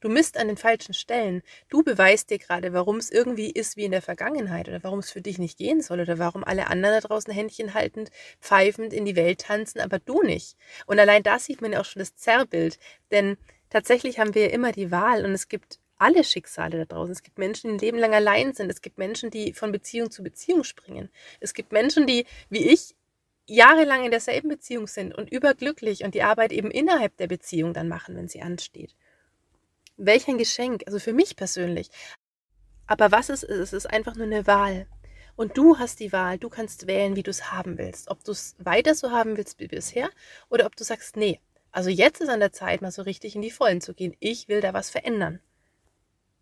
Du 0.00 0.11
misst 0.11 0.37
an 0.37 0.49
den 0.49 0.59
falschen 0.59 0.93
Stellen. 0.93 1.43
Du 1.71 1.83
beweist 1.83 2.28
dir 2.28 2.38
gerade, 2.38 2.75
warum 2.75 2.99
es 2.99 3.11
irgendwie 3.11 3.50
ist 3.50 3.78
wie 3.78 3.87
in 3.87 3.93
der 3.93 4.02
Vergangenheit 4.02 4.69
oder 4.69 4.85
warum 4.85 4.99
es 4.99 5.11
für 5.11 5.23
dich 5.23 5.38
nicht 5.38 5.57
gehen 5.57 5.81
soll 5.81 6.00
oder 6.00 6.19
warum 6.19 6.45
alle 6.45 6.66
anderen 6.66 7.00
da 7.00 7.09
draußen 7.09 7.33
Händchen 7.33 7.73
haltend, 7.73 8.11
pfeifend 8.38 8.93
in 8.93 9.07
die 9.07 9.16
Welt 9.16 9.40
tanzen, 9.40 9.81
aber 9.81 9.99
du 10.00 10.21
nicht. 10.21 10.59
Und 10.85 11.00
allein 11.00 11.23
da 11.23 11.38
sieht 11.38 11.62
man 11.62 11.73
ja 11.73 11.81
auch 11.81 11.87
schon 11.87 12.00
das 12.00 12.14
Zerrbild. 12.14 12.78
Denn 13.11 13.38
tatsächlich 13.71 14.19
haben 14.19 14.35
wir 14.35 14.43
ja 14.43 14.50
immer 14.50 14.73
die 14.73 14.90
Wahl 14.90 15.25
und 15.25 15.33
es 15.33 15.49
gibt 15.49 15.78
alle 15.99 16.25
Schicksale 16.25 16.79
da 16.79 16.85
draußen. 16.85 17.12
Es 17.12 17.23
gibt 17.23 17.38
Menschen, 17.38 17.71
die 17.71 17.75
ein 17.75 17.79
Leben 17.79 17.99
lang 17.99 18.15
allein 18.15 18.55
sind. 18.55 18.71
Es 18.71 18.83
gibt 18.83 18.99
Menschen, 18.99 19.31
die 19.31 19.53
von 19.53 19.73
Beziehung 19.73 20.11
zu 20.11 20.23
Beziehung 20.23 20.65
springen. 20.65 21.11
Es 21.41 21.55
gibt 21.55 21.73
Menschen, 21.73 22.07
die, 22.07 22.26
wie 22.50 22.71
ich, 22.71 22.95
jahrelang 23.47 24.05
in 24.05 24.11
derselben 24.11 24.49
Beziehung 24.49 24.87
sind 24.87 25.15
und 25.15 25.31
überglücklich 25.31 26.05
und 26.05 26.15
die 26.15 26.23
Arbeit 26.23 26.53
eben 26.53 26.71
innerhalb 26.71 27.17
der 27.17 27.29
Beziehung 27.29 27.73
dann 27.73 27.88
machen, 27.88 28.17
wenn 28.17 28.29
sie 28.29 28.43
ansteht. 28.43 28.95
Welch 29.97 30.29
ein 30.29 30.38
Geschenk, 30.38 30.83
also 30.87 30.99
für 30.99 31.12
mich 31.12 31.37
persönlich. 31.37 31.91
Aber 32.87 33.12
was 33.12 33.29
es 33.29 33.43
ist, 33.43 33.59
es 33.59 33.73
ist 33.73 33.87
einfach 33.87 34.15
nur 34.15 34.26
eine 34.26 34.47
Wahl. 34.47 34.87
Und 35.37 35.57
du 35.57 35.79
hast 35.79 36.00
die 36.00 36.12
Wahl, 36.12 36.38
du 36.38 36.49
kannst 36.49 36.87
wählen, 36.87 37.15
wie 37.15 37.23
du 37.23 37.31
es 37.31 37.53
haben 37.53 37.79
willst. 37.79 38.11
Ob 38.11 38.25
du 38.25 38.33
es 38.33 38.57
weiter 38.59 38.95
so 38.95 39.11
haben 39.11 39.37
willst 39.37 39.61
wie 39.61 39.69
bisher 39.69 40.11
oder 40.49 40.67
ob 40.67 40.76
du 40.76 40.85
sagst, 40.85 41.17
nee, 41.17 41.41
also 41.73 41.91
jetzt 41.91 42.21
ist 42.21 42.31
an 42.31 42.41
der 42.41 42.53
Zeit, 42.53 42.81
mal 42.81 42.91
so 42.91 43.03
richtig 43.03 43.37
in 43.37 43.43
die 43.43 43.50
Vollen 43.50 43.81
zu 43.81 43.93
gehen. 43.93 44.17
Ich 44.19 44.49
will 44.49 44.61
da 44.61 44.73
was 44.73 44.88
verändern. 44.88 45.41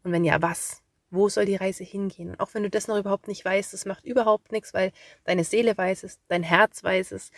Und 0.04 0.12
wenn 0.12 0.24
ja, 0.24 0.40
was? 0.40 0.82
Wo 1.10 1.28
soll 1.28 1.46
die 1.46 1.56
Reise 1.56 1.82
hingehen? 1.82 2.30
Und 2.30 2.40
auch 2.40 2.54
wenn 2.54 2.62
du 2.62 2.70
das 2.70 2.86
noch 2.86 2.98
überhaupt 2.98 3.26
nicht 3.26 3.44
weißt, 3.44 3.72
das 3.72 3.84
macht 3.86 4.04
überhaupt 4.04 4.52
nichts, 4.52 4.72
weil 4.72 4.92
deine 5.24 5.44
Seele 5.44 5.76
weiß 5.76 6.04
es, 6.04 6.20
dein 6.28 6.44
Herz 6.44 6.84
weiß 6.84 7.10
es. 7.12 7.32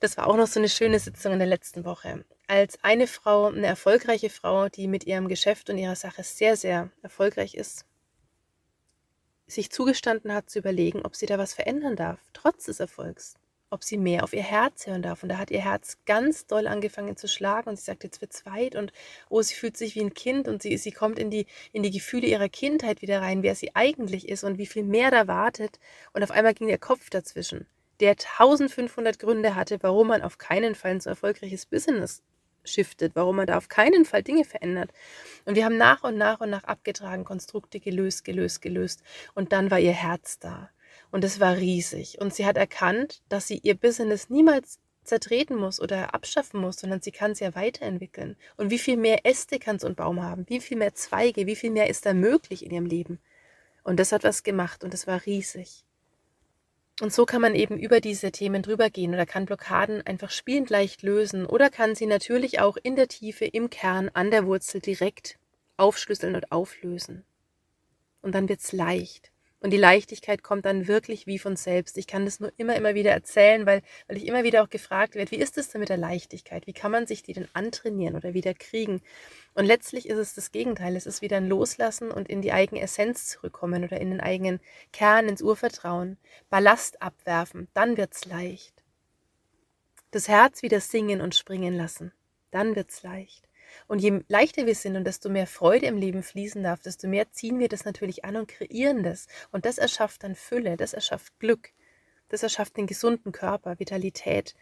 Das 0.00 0.16
war 0.16 0.26
auch 0.26 0.36
noch 0.36 0.46
so 0.46 0.58
eine 0.60 0.68
schöne 0.68 0.98
Sitzung 0.98 1.34
in 1.34 1.38
der 1.38 1.48
letzten 1.48 1.84
Woche 1.84 2.24
als 2.50 2.82
eine 2.82 3.06
Frau, 3.06 3.46
eine 3.46 3.68
erfolgreiche 3.68 4.28
Frau, 4.28 4.68
die 4.68 4.88
mit 4.88 5.04
ihrem 5.04 5.28
Geschäft 5.28 5.70
und 5.70 5.78
ihrer 5.78 5.94
Sache 5.94 6.24
sehr, 6.24 6.56
sehr 6.56 6.90
erfolgreich 7.00 7.54
ist, 7.54 7.86
sich 9.46 9.70
zugestanden 9.70 10.34
hat 10.34 10.50
zu 10.50 10.58
überlegen, 10.58 11.02
ob 11.02 11.14
sie 11.14 11.26
da 11.26 11.38
was 11.38 11.54
verändern 11.54 11.94
darf, 11.94 12.18
trotz 12.32 12.64
des 12.64 12.80
Erfolgs, 12.80 13.36
ob 13.70 13.84
sie 13.84 13.96
mehr 13.96 14.24
auf 14.24 14.32
ihr 14.32 14.42
Herz 14.42 14.86
hören 14.86 15.02
darf. 15.02 15.22
Und 15.22 15.30
da 15.30 15.38
hat 15.38 15.50
ihr 15.50 15.62
Herz 15.64 15.98
ganz 16.06 16.46
doll 16.46 16.66
angefangen 16.66 17.16
zu 17.16 17.28
schlagen 17.28 17.70
und 17.70 17.76
sie 17.76 17.84
sagt, 17.84 18.04
jetzt 18.04 18.20
wird's 18.20 18.44
weit 18.46 18.74
und 18.76 18.92
oh, 19.28 19.40
sie 19.42 19.54
fühlt 19.54 19.76
sich 19.76 19.94
wie 19.94 20.00
ein 20.00 20.14
Kind 20.14 20.48
und 20.48 20.62
sie, 20.62 20.76
sie 20.76 20.92
kommt 20.92 21.18
in 21.18 21.30
die, 21.30 21.46
in 21.72 21.82
die 21.82 21.90
Gefühle 21.90 22.26
ihrer 22.26 22.48
Kindheit 22.48 23.02
wieder 23.02 23.22
rein, 23.22 23.42
wer 23.42 23.54
sie 23.54 23.74
eigentlich 23.74 24.28
ist 24.28 24.44
und 24.44 24.58
wie 24.58 24.66
viel 24.66 24.84
mehr 24.84 25.10
da 25.10 25.26
wartet. 25.28 25.78
Und 26.12 26.22
auf 26.22 26.30
einmal 26.30 26.54
ging 26.54 26.68
der 26.68 26.78
Kopf 26.78 27.10
dazwischen 27.10 27.66
der 28.00 28.12
1500 28.12 29.18
Gründe 29.18 29.54
hatte, 29.54 29.78
warum 29.82 30.08
man 30.08 30.22
auf 30.22 30.38
keinen 30.38 30.74
Fall 30.74 30.92
ein 30.92 31.00
so 31.00 31.10
erfolgreiches 31.10 31.66
Business 31.66 32.22
shiftet, 32.64 33.12
warum 33.14 33.36
man 33.36 33.46
da 33.46 33.56
auf 33.56 33.68
keinen 33.68 34.04
Fall 34.04 34.22
Dinge 34.22 34.44
verändert. 34.44 34.90
Und 35.44 35.54
wir 35.54 35.64
haben 35.64 35.76
nach 35.76 36.02
und 36.02 36.16
nach 36.16 36.40
und 36.40 36.50
nach 36.50 36.64
abgetragen, 36.64 37.24
Konstrukte 37.24 37.80
gelöst, 37.80 38.24
gelöst, 38.24 38.60
gelöst. 38.62 39.02
Und 39.34 39.52
dann 39.52 39.70
war 39.70 39.78
ihr 39.78 39.92
Herz 39.92 40.38
da. 40.38 40.70
Und 41.10 41.24
es 41.24 41.40
war 41.40 41.56
riesig. 41.56 42.20
Und 42.20 42.34
sie 42.34 42.46
hat 42.46 42.56
erkannt, 42.56 43.22
dass 43.28 43.46
sie 43.46 43.58
ihr 43.62 43.74
Business 43.74 44.30
niemals 44.30 44.78
zertreten 45.02 45.56
muss 45.56 45.80
oder 45.80 46.14
abschaffen 46.14 46.60
muss, 46.60 46.76
sondern 46.76 47.00
sie 47.00 47.10
kann 47.10 47.32
es 47.32 47.40
ja 47.40 47.54
weiterentwickeln. 47.54 48.36
Und 48.56 48.70
wie 48.70 48.78
viel 48.78 48.96
mehr 48.96 49.26
Äste 49.26 49.58
kann 49.58 49.78
so 49.78 49.86
ein 49.86 49.94
Baum 49.94 50.22
haben? 50.22 50.44
Wie 50.48 50.60
viel 50.60 50.76
mehr 50.76 50.94
Zweige? 50.94 51.46
Wie 51.46 51.56
viel 51.56 51.70
mehr 51.70 51.90
ist 51.90 52.06
da 52.06 52.14
möglich 52.14 52.64
in 52.64 52.70
ihrem 52.70 52.86
Leben? 52.86 53.18
Und 53.82 53.98
das 53.98 54.12
hat 54.12 54.24
was 54.24 54.42
gemacht 54.42 54.84
und 54.84 54.94
es 54.94 55.06
war 55.06 55.24
riesig. 55.26 55.84
Und 57.00 57.14
so 57.14 57.24
kann 57.24 57.40
man 57.40 57.54
eben 57.54 57.78
über 57.78 58.00
diese 58.00 58.30
Themen 58.30 58.62
drüber 58.62 58.90
gehen 58.90 59.14
oder 59.14 59.24
kann 59.24 59.46
Blockaden 59.46 60.06
einfach 60.06 60.30
spielend 60.30 60.68
leicht 60.68 61.02
lösen 61.02 61.46
oder 61.46 61.70
kann 61.70 61.94
sie 61.94 62.04
natürlich 62.04 62.60
auch 62.60 62.76
in 62.76 62.94
der 62.94 63.08
Tiefe, 63.08 63.46
im 63.46 63.70
Kern, 63.70 64.10
an 64.12 64.30
der 64.30 64.44
Wurzel 64.44 64.80
direkt 64.80 65.38
aufschlüsseln 65.78 66.34
und 66.34 66.52
auflösen. 66.52 67.24
Und 68.20 68.34
dann 68.34 68.50
wird's 68.50 68.72
leicht. 68.72 69.32
Und 69.62 69.70
die 69.70 69.76
Leichtigkeit 69.76 70.42
kommt 70.42 70.64
dann 70.64 70.88
wirklich 70.88 71.26
wie 71.26 71.38
von 71.38 71.54
selbst. 71.54 71.98
Ich 71.98 72.06
kann 72.06 72.24
das 72.24 72.40
nur 72.40 72.50
immer, 72.56 72.76
immer 72.76 72.94
wieder 72.94 73.10
erzählen, 73.10 73.66
weil, 73.66 73.82
weil 74.08 74.16
ich 74.16 74.26
immer 74.26 74.42
wieder 74.42 74.62
auch 74.62 74.70
gefragt 74.70 75.14
werde, 75.14 75.30
wie 75.30 75.36
ist 75.36 75.58
es 75.58 75.68
denn 75.68 75.80
mit 75.80 75.90
der 75.90 75.98
Leichtigkeit? 75.98 76.66
Wie 76.66 76.72
kann 76.72 76.90
man 76.90 77.06
sich 77.06 77.22
die 77.22 77.34
denn 77.34 77.48
antrainieren 77.52 78.16
oder 78.16 78.32
wieder 78.32 78.54
kriegen? 78.54 79.02
Und 79.52 79.66
letztlich 79.66 80.08
ist 80.08 80.16
es 80.16 80.34
das 80.34 80.50
Gegenteil. 80.50 80.96
Es 80.96 81.04
ist 81.04 81.20
wieder 81.20 81.36
ein 81.36 81.48
Loslassen 81.48 82.10
und 82.10 82.28
in 82.28 82.40
die 82.40 82.52
eigene 82.52 82.80
Essenz 82.80 83.28
zurückkommen 83.28 83.84
oder 83.84 84.00
in 84.00 84.10
den 84.10 84.20
eigenen 84.20 84.60
Kern, 84.94 85.28
ins 85.28 85.42
Urvertrauen. 85.42 86.16
Ballast 86.48 87.02
abwerfen, 87.02 87.68
dann 87.74 87.98
wird's 87.98 88.24
leicht. 88.24 88.82
Das 90.10 90.26
Herz 90.26 90.62
wieder 90.62 90.80
singen 90.80 91.20
und 91.20 91.34
springen 91.34 91.74
lassen, 91.74 92.12
dann 92.50 92.74
wird's 92.76 93.02
leicht. 93.02 93.49
Und 93.86 94.00
je 94.00 94.20
leichter 94.28 94.66
wir 94.66 94.74
sind 94.74 94.96
und 94.96 95.04
desto 95.04 95.28
mehr 95.28 95.46
Freude 95.46 95.86
im 95.86 95.96
Leben 95.96 96.22
fließen 96.22 96.62
darf, 96.62 96.80
desto 96.80 97.08
mehr 97.08 97.30
ziehen 97.30 97.58
wir 97.58 97.68
das 97.68 97.84
natürlich 97.84 98.24
an 98.24 98.36
und 98.36 98.48
kreieren 98.48 99.02
das. 99.02 99.26
Und 99.52 99.64
das 99.64 99.78
erschafft 99.78 100.24
dann 100.24 100.34
Fülle, 100.34 100.76
das 100.76 100.92
erschafft 100.92 101.38
Glück, 101.38 101.70
das 102.28 102.42
erschafft 102.42 102.76
den 102.76 102.86
gesunden 102.86 103.32
Körper, 103.32 103.78
Vitalität. 103.78 104.54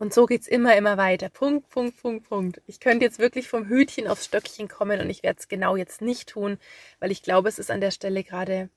Und 0.00 0.14
so 0.14 0.24
geht 0.24 0.40
es 0.40 0.48
immer, 0.48 0.76
immer 0.76 0.96
weiter. 0.96 1.28
Punkt, 1.28 1.68
Punkt, 1.68 2.00
Punkt, 2.00 2.26
Punkt. 2.26 2.62
Ich 2.66 2.80
könnte 2.80 3.04
jetzt 3.04 3.18
wirklich 3.18 3.48
vom 3.48 3.68
Hütchen 3.68 4.08
aufs 4.08 4.24
Stöckchen 4.24 4.66
kommen 4.66 4.98
und 4.98 5.10
ich 5.10 5.22
werde 5.22 5.38
es 5.38 5.48
genau 5.48 5.76
jetzt 5.76 6.00
nicht 6.00 6.30
tun, 6.30 6.58
weil 7.00 7.10
ich 7.10 7.22
glaube, 7.22 7.50
es 7.50 7.58
ist 7.58 7.70
an 7.70 7.82
der 7.82 7.90
Stelle 7.90 8.24
gerade 8.24 8.70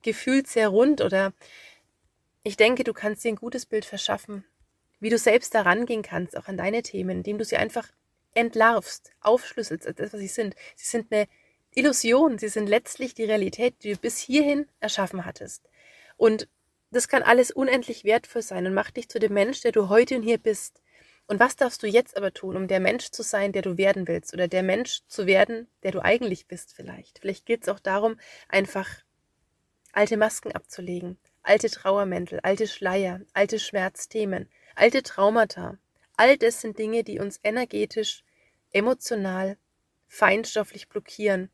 gefühlt 0.00 0.46
sehr 0.46 0.68
rund 0.68 1.02
oder 1.02 1.34
ich 2.42 2.56
denke, 2.56 2.84
du 2.84 2.94
kannst 2.94 3.22
dir 3.22 3.28
ein 3.28 3.36
gutes 3.36 3.66
Bild 3.66 3.84
verschaffen, 3.84 4.44
wie 4.98 5.10
du 5.10 5.18
selbst 5.18 5.54
da 5.54 5.60
rangehen 5.60 6.02
kannst, 6.02 6.38
auch 6.38 6.48
an 6.48 6.56
deine 6.56 6.80
Themen, 6.82 7.18
indem 7.18 7.36
du 7.36 7.44
sie 7.44 7.58
einfach 7.58 7.88
entlarvst, 8.36 9.12
aufschlüsselst 9.20 9.86
als 9.86 9.96
das, 9.96 10.12
was 10.12 10.20
sie 10.20 10.28
sind. 10.28 10.54
Sie 10.76 10.86
sind 10.86 11.12
eine 11.12 11.26
Illusion, 11.74 12.38
sie 12.38 12.48
sind 12.48 12.68
letztlich 12.68 13.14
die 13.14 13.24
Realität, 13.24 13.82
die 13.82 13.92
du 13.92 13.98
bis 13.98 14.18
hierhin 14.18 14.66
erschaffen 14.80 15.24
hattest. 15.24 15.68
Und 16.16 16.48
das 16.90 17.08
kann 17.08 17.22
alles 17.22 17.50
unendlich 17.50 18.04
wertvoll 18.04 18.42
sein 18.42 18.66
und 18.66 18.74
macht 18.74 18.96
dich 18.96 19.08
zu 19.08 19.18
dem 19.18 19.34
Mensch, 19.34 19.60
der 19.60 19.72
du 19.72 19.88
heute 19.88 20.16
und 20.16 20.22
hier 20.22 20.38
bist. 20.38 20.80
Und 21.26 21.40
was 21.40 21.56
darfst 21.56 21.82
du 21.82 21.88
jetzt 21.88 22.16
aber 22.16 22.32
tun, 22.32 22.56
um 22.56 22.68
der 22.68 22.78
Mensch 22.78 23.10
zu 23.10 23.22
sein, 23.22 23.52
der 23.52 23.62
du 23.62 23.76
werden 23.76 24.06
willst 24.06 24.32
oder 24.32 24.46
der 24.46 24.62
Mensch 24.62 25.00
zu 25.08 25.26
werden, 25.26 25.66
der 25.82 25.90
du 25.90 26.00
eigentlich 26.00 26.46
bist 26.46 26.72
vielleicht? 26.72 27.18
Vielleicht 27.18 27.46
geht 27.46 27.62
es 27.62 27.68
auch 27.68 27.80
darum, 27.80 28.18
einfach 28.48 28.88
alte 29.92 30.16
Masken 30.16 30.52
abzulegen, 30.52 31.18
alte 31.42 31.68
Trauermäntel, 31.68 32.38
alte 32.42 32.68
Schleier, 32.68 33.20
alte 33.32 33.58
Schmerzthemen, 33.58 34.48
alte 34.76 35.02
Traumata. 35.02 35.78
All 36.16 36.38
das 36.38 36.60
sind 36.60 36.78
Dinge, 36.78 37.02
die 37.02 37.18
uns 37.18 37.40
energetisch 37.42 38.22
emotional, 38.76 39.56
feinstofflich 40.06 40.88
blockieren. 40.88 41.50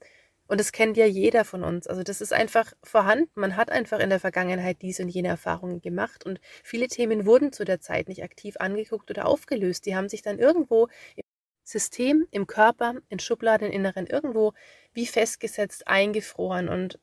Und 0.47 0.61
das 0.61 0.73
kennt 0.73 0.97
ja 0.97 1.07
jeder 1.07 1.45
von 1.45 1.65
uns. 1.65 1.87
Also 1.87 2.03
das 2.03 2.21
ist 2.21 2.33
einfach 2.33 2.75
vorhanden. 2.83 3.31
Man 3.35 3.57
hat 3.57 3.71
einfach 3.71 4.01
in 4.01 4.11
der 4.11 4.21
Vergangenheit 4.21 4.83
diese 4.83 5.03
und 5.03 5.09
jene 5.09 5.29
Erfahrungen 5.29 5.81
gemacht. 5.81 6.27
Und 6.27 6.41
viele 6.63 6.89
Themen 6.89 7.25
wurden 7.25 7.53
zu 7.53 7.65
der 7.65 7.81
Zeit 7.81 8.09
nicht 8.09 8.23
aktiv 8.23 8.57
angeguckt 8.59 9.11
oder 9.11 9.27
aufgelöst. 9.27 9.87
Die 9.87 9.97
haben 9.97 10.11
sich 10.11 10.21
dann 10.21 10.39
irgendwo 10.39 10.89
im 11.17 11.23
System, 11.65 12.27
im 12.33 12.47
Körper, 12.47 12.97
in 13.09 13.19
Schubladen, 13.19 13.69
im 13.69 13.73
Inneren 13.73 14.07
irgendwo 14.07 14.53
wie 14.93 15.07
festgesetzt, 15.07 15.87
eingefroren. 15.89 16.69
Und 16.69 16.99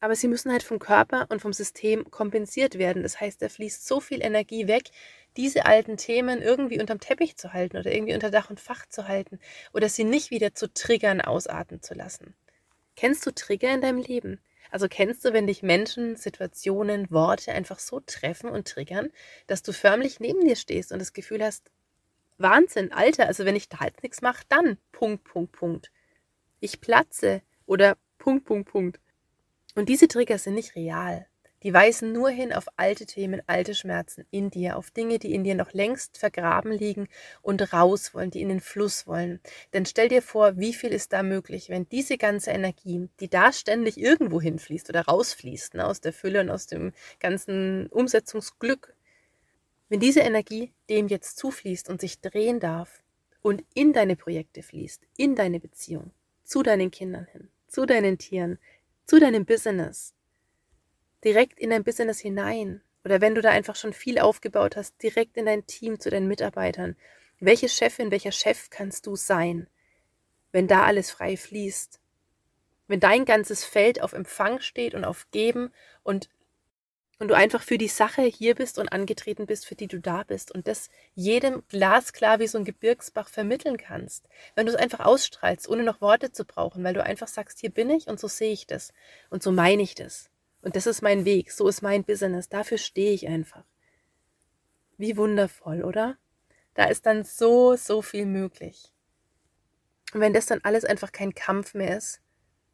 aber 0.00 0.16
sie 0.16 0.26
müssen 0.26 0.50
halt 0.50 0.64
vom 0.64 0.80
Körper 0.80 1.26
und 1.28 1.40
vom 1.40 1.52
System 1.52 2.10
kompensiert 2.10 2.76
werden. 2.76 3.04
Das 3.04 3.20
heißt, 3.20 3.40
da 3.40 3.48
fließt 3.48 3.86
so 3.86 4.00
viel 4.00 4.20
Energie 4.20 4.66
weg, 4.66 4.90
diese 5.36 5.66
alten 5.66 5.96
Themen 5.96 6.42
irgendwie 6.42 6.80
unterm 6.80 7.00
Teppich 7.00 7.36
zu 7.36 7.52
halten 7.52 7.76
oder 7.76 7.92
irgendwie 7.92 8.14
unter 8.14 8.30
Dach 8.30 8.50
und 8.50 8.60
Fach 8.60 8.86
zu 8.86 9.08
halten 9.08 9.38
oder 9.72 9.88
sie 9.88 10.04
nicht 10.04 10.30
wieder 10.30 10.54
zu 10.54 10.72
Triggern 10.72 11.20
ausarten 11.20 11.82
zu 11.82 11.94
lassen. 11.94 12.34
Kennst 12.96 13.24
du 13.26 13.30
Trigger 13.30 13.72
in 13.72 13.80
deinem 13.80 13.98
Leben? 13.98 14.40
Also 14.70 14.88
kennst 14.88 15.24
du, 15.24 15.32
wenn 15.32 15.46
dich 15.46 15.62
Menschen, 15.62 16.16
Situationen, 16.16 17.10
Worte 17.10 17.52
einfach 17.52 17.78
so 17.78 18.00
treffen 18.00 18.48
und 18.48 18.68
triggern, 18.68 19.10
dass 19.46 19.62
du 19.62 19.72
förmlich 19.72 20.18
neben 20.18 20.46
dir 20.46 20.56
stehst 20.56 20.92
und 20.92 20.98
das 20.98 21.12
Gefühl 21.12 21.44
hast, 21.44 21.70
Wahnsinn, 22.38 22.92
Alter, 22.92 23.26
also 23.26 23.44
wenn 23.44 23.56
ich 23.56 23.68
da 23.68 23.84
jetzt 23.84 24.02
nichts 24.02 24.22
mache, 24.22 24.44
dann 24.48 24.78
Punkt, 24.90 25.24
Punkt, 25.24 25.52
Punkt. 25.52 25.92
Ich 26.60 26.80
platze 26.80 27.42
oder 27.66 27.96
Punkt, 28.18 28.46
Punkt, 28.46 28.70
Punkt. 28.70 29.00
Und 29.74 29.88
diese 29.88 30.08
Trigger 30.08 30.38
sind 30.38 30.54
nicht 30.54 30.74
real. 30.74 31.26
Die 31.62 31.72
weisen 31.72 32.12
nur 32.12 32.28
hin 32.30 32.52
auf 32.52 32.66
alte 32.76 33.06
Themen, 33.06 33.40
alte 33.46 33.74
Schmerzen 33.74 34.26
in 34.30 34.50
dir, 34.50 34.76
auf 34.76 34.90
Dinge, 34.90 35.18
die 35.20 35.32
in 35.32 35.44
dir 35.44 35.54
noch 35.54 35.72
längst 35.72 36.18
vergraben 36.18 36.72
liegen 36.72 37.08
und 37.40 37.72
raus 37.72 38.14
wollen, 38.14 38.32
die 38.32 38.40
in 38.40 38.48
den 38.48 38.60
Fluss 38.60 39.06
wollen. 39.06 39.40
Denn 39.72 39.86
stell 39.86 40.08
dir 40.08 40.22
vor, 40.22 40.58
wie 40.58 40.74
viel 40.74 40.90
ist 40.90 41.12
da 41.12 41.22
möglich, 41.22 41.68
wenn 41.68 41.88
diese 41.88 42.18
ganze 42.18 42.50
Energie, 42.50 43.08
die 43.20 43.28
da 43.28 43.52
ständig 43.52 43.96
irgendwo 43.96 44.40
hinfließt 44.40 44.88
oder 44.88 45.02
rausfließt, 45.02 45.74
ne, 45.74 45.86
aus 45.86 46.00
der 46.00 46.12
Fülle 46.12 46.40
und 46.40 46.50
aus 46.50 46.66
dem 46.66 46.92
ganzen 47.20 47.86
Umsetzungsglück, 47.88 48.94
wenn 49.88 50.00
diese 50.00 50.20
Energie 50.20 50.72
dem 50.88 51.06
jetzt 51.06 51.36
zufließt 51.38 51.88
und 51.88 52.00
sich 52.00 52.20
drehen 52.20 52.58
darf 52.58 53.02
und 53.40 53.62
in 53.74 53.92
deine 53.92 54.16
Projekte 54.16 54.62
fließt, 54.62 55.02
in 55.16 55.36
deine 55.36 55.60
Beziehung, 55.60 56.10
zu 56.42 56.62
deinen 56.62 56.90
Kindern 56.90 57.26
hin, 57.30 57.50
zu 57.68 57.86
deinen 57.86 58.18
Tieren, 58.18 58.58
zu 59.06 59.20
deinem 59.20 59.44
Business, 59.44 60.14
direkt 61.24 61.58
in 61.58 61.70
dein 61.70 61.84
Business 61.84 62.20
hinein. 62.20 62.82
Oder 63.04 63.20
wenn 63.20 63.34
du 63.34 63.42
da 63.42 63.50
einfach 63.50 63.76
schon 63.76 63.92
viel 63.92 64.18
aufgebaut 64.18 64.76
hast, 64.76 65.02
direkt 65.02 65.36
in 65.36 65.46
dein 65.46 65.66
Team 65.66 65.98
zu 65.98 66.10
deinen 66.10 66.28
Mitarbeitern. 66.28 66.96
Welche 67.40 67.68
Chefin, 67.68 68.10
welcher 68.10 68.32
Chef 68.32 68.70
kannst 68.70 69.06
du 69.06 69.16
sein? 69.16 69.66
wenn 70.52 70.68
da 70.68 70.84
alles 70.84 71.10
frei 71.10 71.36
fließt. 71.36 71.98
Wenn 72.86 73.00
dein 73.00 73.24
ganzes 73.24 73.64
Feld 73.64 74.02
auf 74.02 74.12
Empfang 74.12 74.60
steht 74.60 74.94
und 74.94 75.04
auf 75.04 75.30
Geben 75.32 75.72
und 76.02 76.28
und 77.18 77.28
du 77.28 77.36
einfach 77.36 77.62
für 77.62 77.78
die 77.78 77.86
Sache 77.86 78.22
hier 78.22 78.56
bist 78.56 78.80
und 78.80 78.88
angetreten 78.88 79.46
bist, 79.46 79.64
für 79.64 79.76
die 79.76 79.86
du 79.86 80.00
da 80.00 80.24
bist 80.24 80.50
und 80.52 80.66
das 80.66 80.90
jedem 81.14 81.62
glasklar 81.68 82.40
wie 82.40 82.48
so 82.48 82.58
ein 82.58 82.64
Gebirgsbach 82.64 83.28
vermitteln 83.28 83.76
kannst. 83.76 84.28
Wenn 84.56 84.66
du 84.66 84.72
es 84.72 84.78
einfach 84.78 84.98
ausstrahlst, 84.98 85.68
ohne 85.68 85.84
noch 85.84 86.00
Worte 86.00 86.32
zu 86.32 86.44
brauchen, 86.44 86.82
weil 86.82 86.94
du 86.94 87.04
einfach 87.04 87.28
sagst, 87.28 87.60
hier 87.60 87.70
bin 87.70 87.90
ich 87.90 88.08
und 88.08 88.18
so 88.18 88.26
sehe 88.26 88.52
ich 88.52 88.66
das 88.66 88.92
und 89.30 89.40
so 89.40 89.52
meine 89.52 89.82
ich 89.82 89.94
das. 89.94 90.31
Und 90.62 90.76
das 90.76 90.86
ist 90.86 91.02
mein 91.02 91.24
Weg, 91.24 91.52
so 91.52 91.68
ist 91.68 91.82
mein 91.82 92.04
Business, 92.04 92.48
dafür 92.48 92.78
stehe 92.78 93.12
ich 93.12 93.28
einfach. 93.28 93.64
Wie 94.96 95.16
wundervoll, 95.16 95.82
oder? 95.82 96.16
Da 96.74 96.84
ist 96.84 97.04
dann 97.04 97.24
so, 97.24 97.76
so 97.76 98.00
viel 98.00 98.24
möglich. 98.24 98.92
Und 100.14 100.20
wenn 100.20 100.32
das 100.32 100.46
dann 100.46 100.60
alles 100.62 100.84
einfach 100.84 101.12
kein 101.12 101.34
Kampf 101.34 101.74
mehr 101.74 101.96
ist, 101.96 102.20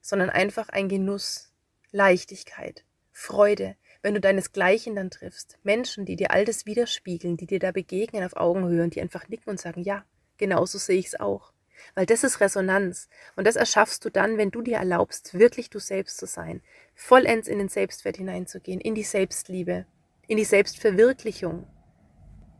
sondern 0.01 0.31
einfach 0.31 0.69
ein 0.69 0.89
Genuss, 0.89 1.53
Leichtigkeit, 1.91 2.85
Freude, 3.11 3.77
wenn 4.03 4.15
du 4.15 4.21
deinesgleichen 4.21 4.95
dann 4.95 5.11
triffst, 5.11 5.59
Menschen, 5.63 6.05
die 6.05 6.17
dir 6.17 6.31
all 6.31 6.45
das 6.45 6.67
widerspiegeln, 6.67 7.37
die 7.37 7.47
dir 7.47 7.59
da 7.59 7.73
begegnen 7.73 8.25
auf 8.25 8.37
Augenhöhe 8.37 8.83
und 8.83 8.95
die 8.95 9.01
einfach 9.01 9.29
nicken 9.29 9.51
und 9.51 9.61
sagen, 9.61 9.83
ja, 9.83 10.05
genauso 10.37 10.79
sehe 10.79 10.99
ich 10.99 11.07
es 11.07 11.21
auch. 11.21 11.53
Weil 11.95 12.07
das 12.07 12.25
ist 12.25 12.41
Resonanz. 12.41 13.09
Und 13.37 13.47
das 13.47 13.57
erschaffst 13.57 14.05
du 14.05 14.11
dann, 14.11 14.39
wenn 14.39 14.51
du 14.51 14.63
dir 14.63 14.77
erlaubst, 14.77 15.39
wirklich 15.39 15.71
du 15.71 15.79
selbst 15.79 16.19
zu 16.19 16.27
sein, 16.27 16.63
vollends 16.95 17.49
in 17.49 17.59
den 17.59 17.69
Selbstwert 17.69 18.17
hineinzugehen, 18.17 18.81
in 18.81 18.95
die 18.95 19.03
Selbstliebe, 19.03 19.87
in 20.27 20.37
die 20.37 20.45
Selbstverwirklichung. 20.45 21.67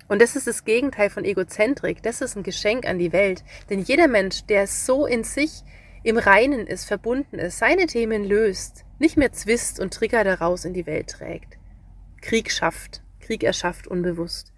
Und 0.09 0.23
das 0.23 0.37
ist 0.37 0.47
das 0.47 0.65
Gegenteil 0.65 1.11
von 1.11 1.25
Egozentrik. 1.25 2.03
Das 2.03 2.21
ist 2.21 2.37
ein 2.37 2.43
Geschenk 2.43 2.87
an 2.87 2.99
die 2.99 3.13
Welt. 3.13 3.45
Denn 3.69 3.81
jeder 3.81 4.09
Mensch, 4.09 4.45
der 4.47 4.67
so 4.67 5.07
in 5.07 5.23
sich 5.23 5.63
im 6.03 6.17
Reinen 6.17 6.67
ist, 6.67 6.87
verbunden 6.87 7.39
ist, 7.39 7.59
seine 7.59 7.87
Themen 7.87 8.25
löst, 8.25 8.85
nicht 8.99 9.17
mehr 9.17 9.33
Zwist 9.33 9.81
und 9.81 9.93
Trigger 9.93 10.25
daraus 10.25 10.65
in 10.65 10.73
die 10.73 10.87
Welt 10.87 11.11
trägt, 11.11 11.59
Krieg 12.23 12.51
schafft, 12.51 13.03
Krieg 13.21 13.45
erschafft 13.45 13.87
unbewusst, 13.87 14.53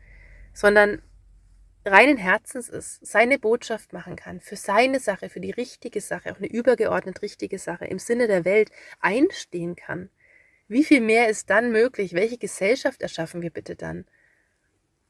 sondern 0.52 1.02
reinen 1.84 2.16
Herzens 2.16 2.68
ist, 2.68 3.04
seine 3.04 3.38
Botschaft 3.38 3.92
machen 3.92 4.16
kann, 4.16 4.40
für 4.40 4.56
seine 4.56 5.00
Sache, 5.00 5.28
für 5.28 5.40
die 5.40 5.50
richtige 5.50 6.00
Sache, 6.00 6.32
auch 6.32 6.38
eine 6.38 6.50
übergeordnet 6.50 7.22
richtige 7.22 7.58
Sache, 7.58 7.86
im 7.86 7.98
Sinne 7.98 8.26
der 8.26 8.44
Welt 8.44 8.70
einstehen 9.00 9.76
kann. 9.76 10.10
Wie 10.68 10.84
viel 10.84 11.00
mehr 11.00 11.28
ist 11.28 11.50
dann 11.50 11.72
möglich? 11.72 12.12
Welche 12.12 12.38
Gesellschaft 12.38 13.02
erschaffen 13.02 13.42
wir 13.42 13.50
bitte 13.50 13.76
dann? 13.76 14.06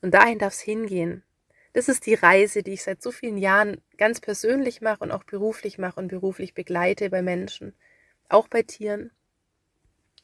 Und 0.01 0.15
dahin 0.15 0.39
darf 0.39 0.55
es 0.55 0.61
hingehen. 0.61 1.23
Das 1.73 1.89
ist 1.89 2.07
die 2.07 2.15
Reise, 2.15 2.63
die 2.63 2.73
ich 2.73 2.83
seit 2.83 3.03
so 3.03 3.13
vielen 3.13 3.37
Jahren 3.37 3.81
ganz 3.97 4.21
persönlich 4.21 4.81
mache 4.81 5.01
und 5.01 5.13
auch 5.13 5.25
beruflich 5.25 5.79
mache 5.79 6.01
und 6.01 6.09
beruflich 6.09 6.55
begleite 6.55 7.11
bei 7.11 7.23
Menschen, 7.23 7.75
auch 8.29 8.49
bei 8.49 8.63
Tieren. 8.63 9.11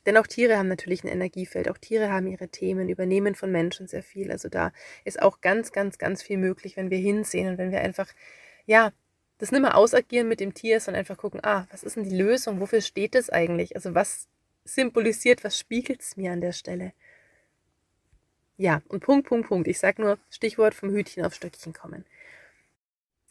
Denn 0.07 0.17
auch 0.17 0.27
Tiere 0.27 0.57
haben 0.57 0.69
natürlich 0.69 1.03
ein 1.05 1.09
Energiefeld, 1.09 1.69
auch 1.69 1.79
Tiere 1.79 2.11
haben 2.11 2.29
ihre 2.29 2.49
Themen, 2.49 2.89
übernehmen 2.89 3.35
von 3.35 3.51
Menschen 3.51 3.89
sehr 3.89 4.05
viel. 4.05 4.31
Also 4.31 4.49
da 4.49 4.73
ist 5.05 5.21
auch 5.21 5.41
ganz, 5.41 5.73
ganz, 5.73 5.99
ganz 5.99 6.23
viel 6.23 6.39
möglich, 6.39 6.77
wenn 6.77 6.91
wir 6.91 6.99
hinsehen 6.99 7.49
und 7.49 7.59
wenn 7.59 7.73
wir 7.73 7.81
einfach, 7.81 8.09
ja, 8.67 8.93
das 9.39 9.53
nicht 9.53 9.61
mehr 9.61 9.77
ausagieren 9.77 10.29
mit 10.29 10.41
dem 10.41 10.55
Tier, 10.55 10.81
sondern 10.81 11.01
einfach 11.01 11.19
gucken, 11.19 11.41
ah, 11.43 11.67
was 11.71 11.83
ist 11.83 11.97
denn 11.97 12.05
die 12.05 12.17
Lösung? 12.17 12.61
Wofür 12.61 12.81
steht 12.81 13.15
es 13.15 13.29
eigentlich? 13.29 13.75
Also 13.77 13.95
was 13.95 14.29
symbolisiert, 14.65 15.45
was 15.45 15.59
spiegelt 15.59 16.01
es 16.01 16.16
mir 16.16 16.33
an 16.33 16.40
der 16.40 16.53
Stelle? 16.53 16.92
Ja, 18.57 18.81
und 18.88 19.01
Punkt, 19.01 19.29
Punkt, 19.29 19.49
Punkt. 19.49 19.69
Ich 19.69 19.79
sage 19.79 20.01
nur 20.01 20.19
Stichwort 20.31 20.75
vom 20.75 20.90
Hütchen 20.90 21.25
auf 21.25 21.35
Stöckchen 21.35 21.75
kommen. 21.75 22.07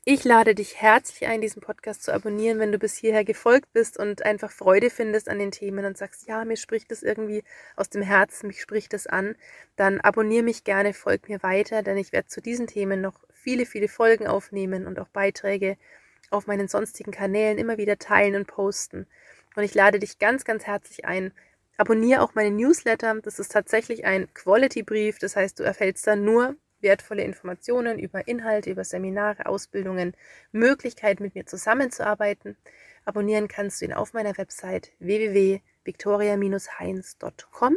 Ich 0.08 0.24
lade 0.24 0.54
dich 0.54 0.80
herzlich 0.80 1.28
ein, 1.28 1.41
diesen 1.41 1.63
Podcast 1.63 2.04
zu 2.04 2.13
abonnieren, 2.13 2.60
wenn 2.60 2.72
du 2.72 2.78
bis 2.78 2.96
hierher 2.96 3.26
gefolgt 3.26 3.74
bist 3.74 3.98
und 3.98 4.24
einfach 4.24 4.52
Freude 4.52 4.91
findest 4.91 5.28
an 5.28 5.39
den 5.39 5.50
Themen 5.50 5.84
und 5.84 5.98
sagst, 5.98 6.28
ja, 6.28 6.46
mir 6.46 6.58
spricht 6.58 6.91
das 6.91 7.02
irgendwie 7.02 7.44
aus 7.76 7.89
dem 7.89 8.04
Herzen, 8.04 8.46
mich 8.46 8.62
spricht 8.62 8.94
das 8.94 9.08
an, 9.08 9.36
dann 9.78 10.00
abonniere 10.00 10.44
mich 10.44 10.63
gerne, 10.63 10.94
folg 10.94 11.28
mir 11.28 11.41
weiter, 11.41 11.82
denn 11.82 11.98
ich 11.98 12.12
werde 12.13 12.28
zu 12.28 12.39
diesen 12.39 12.68
Themen 12.68 13.02
noch 13.02 13.15
viele, 13.34 13.65
viele 13.65 13.88
Folgen 13.88 14.28
aufnehmen 14.28 14.86
und 14.86 15.00
auch 15.00 15.08
Beiträge 15.08 15.76
auf 16.30 16.46
meinen 16.46 16.68
sonstigen 16.68 17.12
Kanälen 17.12 17.58
immer 17.58 17.80
wieder 17.80 17.98
teilen 17.98 18.36
und 18.36 18.46
posten. 18.46 19.08
Und 19.56 19.63
ich 19.63 19.74
lade 19.74 19.98
dich 19.98 20.20
ganz, 20.20 20.46
ganz 20.46 20.68
herzlich 20.68 21.06
ein, 21.06 21.32
Abonniere 21.78 22.22
auch 22.22 22.36
meine 22.36 22.52
Newsletter. 22.52 23.20
Das 23.22 23.38
ist 23.38 23.52
tatsächlich 23.52 24.06
ein 24.06 24.34
Quality-Brief. 24.34 25.20
Das 25.20 25.36
heißt, 25.36 25.60
du 25.60 25.63
erfällst 25.63 26.08
da 26.08 26.15
nur 26.15 26.56
wertvolle 26.82 27.24
Informationen 27.24 28.00
über 28.00 28.28
Inhalte, 28.28 28.70
über 28.70 28.84
Seminare, 28.84 29.46
Ausbildungen, 29.46 30.14
Möglichkeiten 30.52 31.24
mit 31.24 31.36
mir 31.36 31.46
zusammenzuarbeiten. 31.46 32.58
Abonnieren 33.06 33.48
kannst 33.48 33.80
du 33.82 33.86
ihn 33.86 33.94
auf 33.94 34.12
meiner 34.14 34.38
Website 34.38 34.92
www.victoria-heinz.com. 35.00 37.76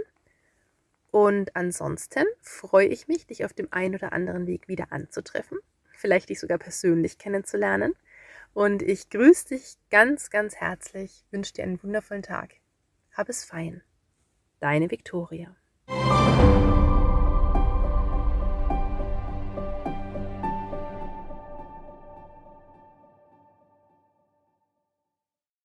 Und 1.11 1.57
ansonsten 1.57 2.25
freue 2.43 2.87
ich 2.87 3.09
mich, 3.09 3.27
dich 3.27 3.45
auf 3.45 3.53
dem 3.53 3.69
einen 3.73 3.95
oder 3.95 4.13
anderen 4.13 4.47
Weg 4.47 4.69
wieder 4.69 4.87
anzutreffen, 4.91 5.59
vielleicht 5.93 6.29
dich 6.29 6.41
sogar 6.41 6.59
persönlich 6.59 7.19
kennenzulernen. 7.19 7.95
Und 8.53 8.83
ich 8.83 9.11
grüße 9.11 9.49
dich 9.49 9.77
ganz, 9.91 10.31
ganz 10.31 10.57
herzlich, 10.57 11.25
wünsche 11.31 11.55
dir 11.55 11.65
einen 11.65 11.83
wundervollen 11.83 12.23
Tag. 12.23 12.55
Hab 13.13 13.29
es 13.29 13.45
fein. 13.45 13.83
Deine 14.61 14.91
Viktoria. 14.91 15.55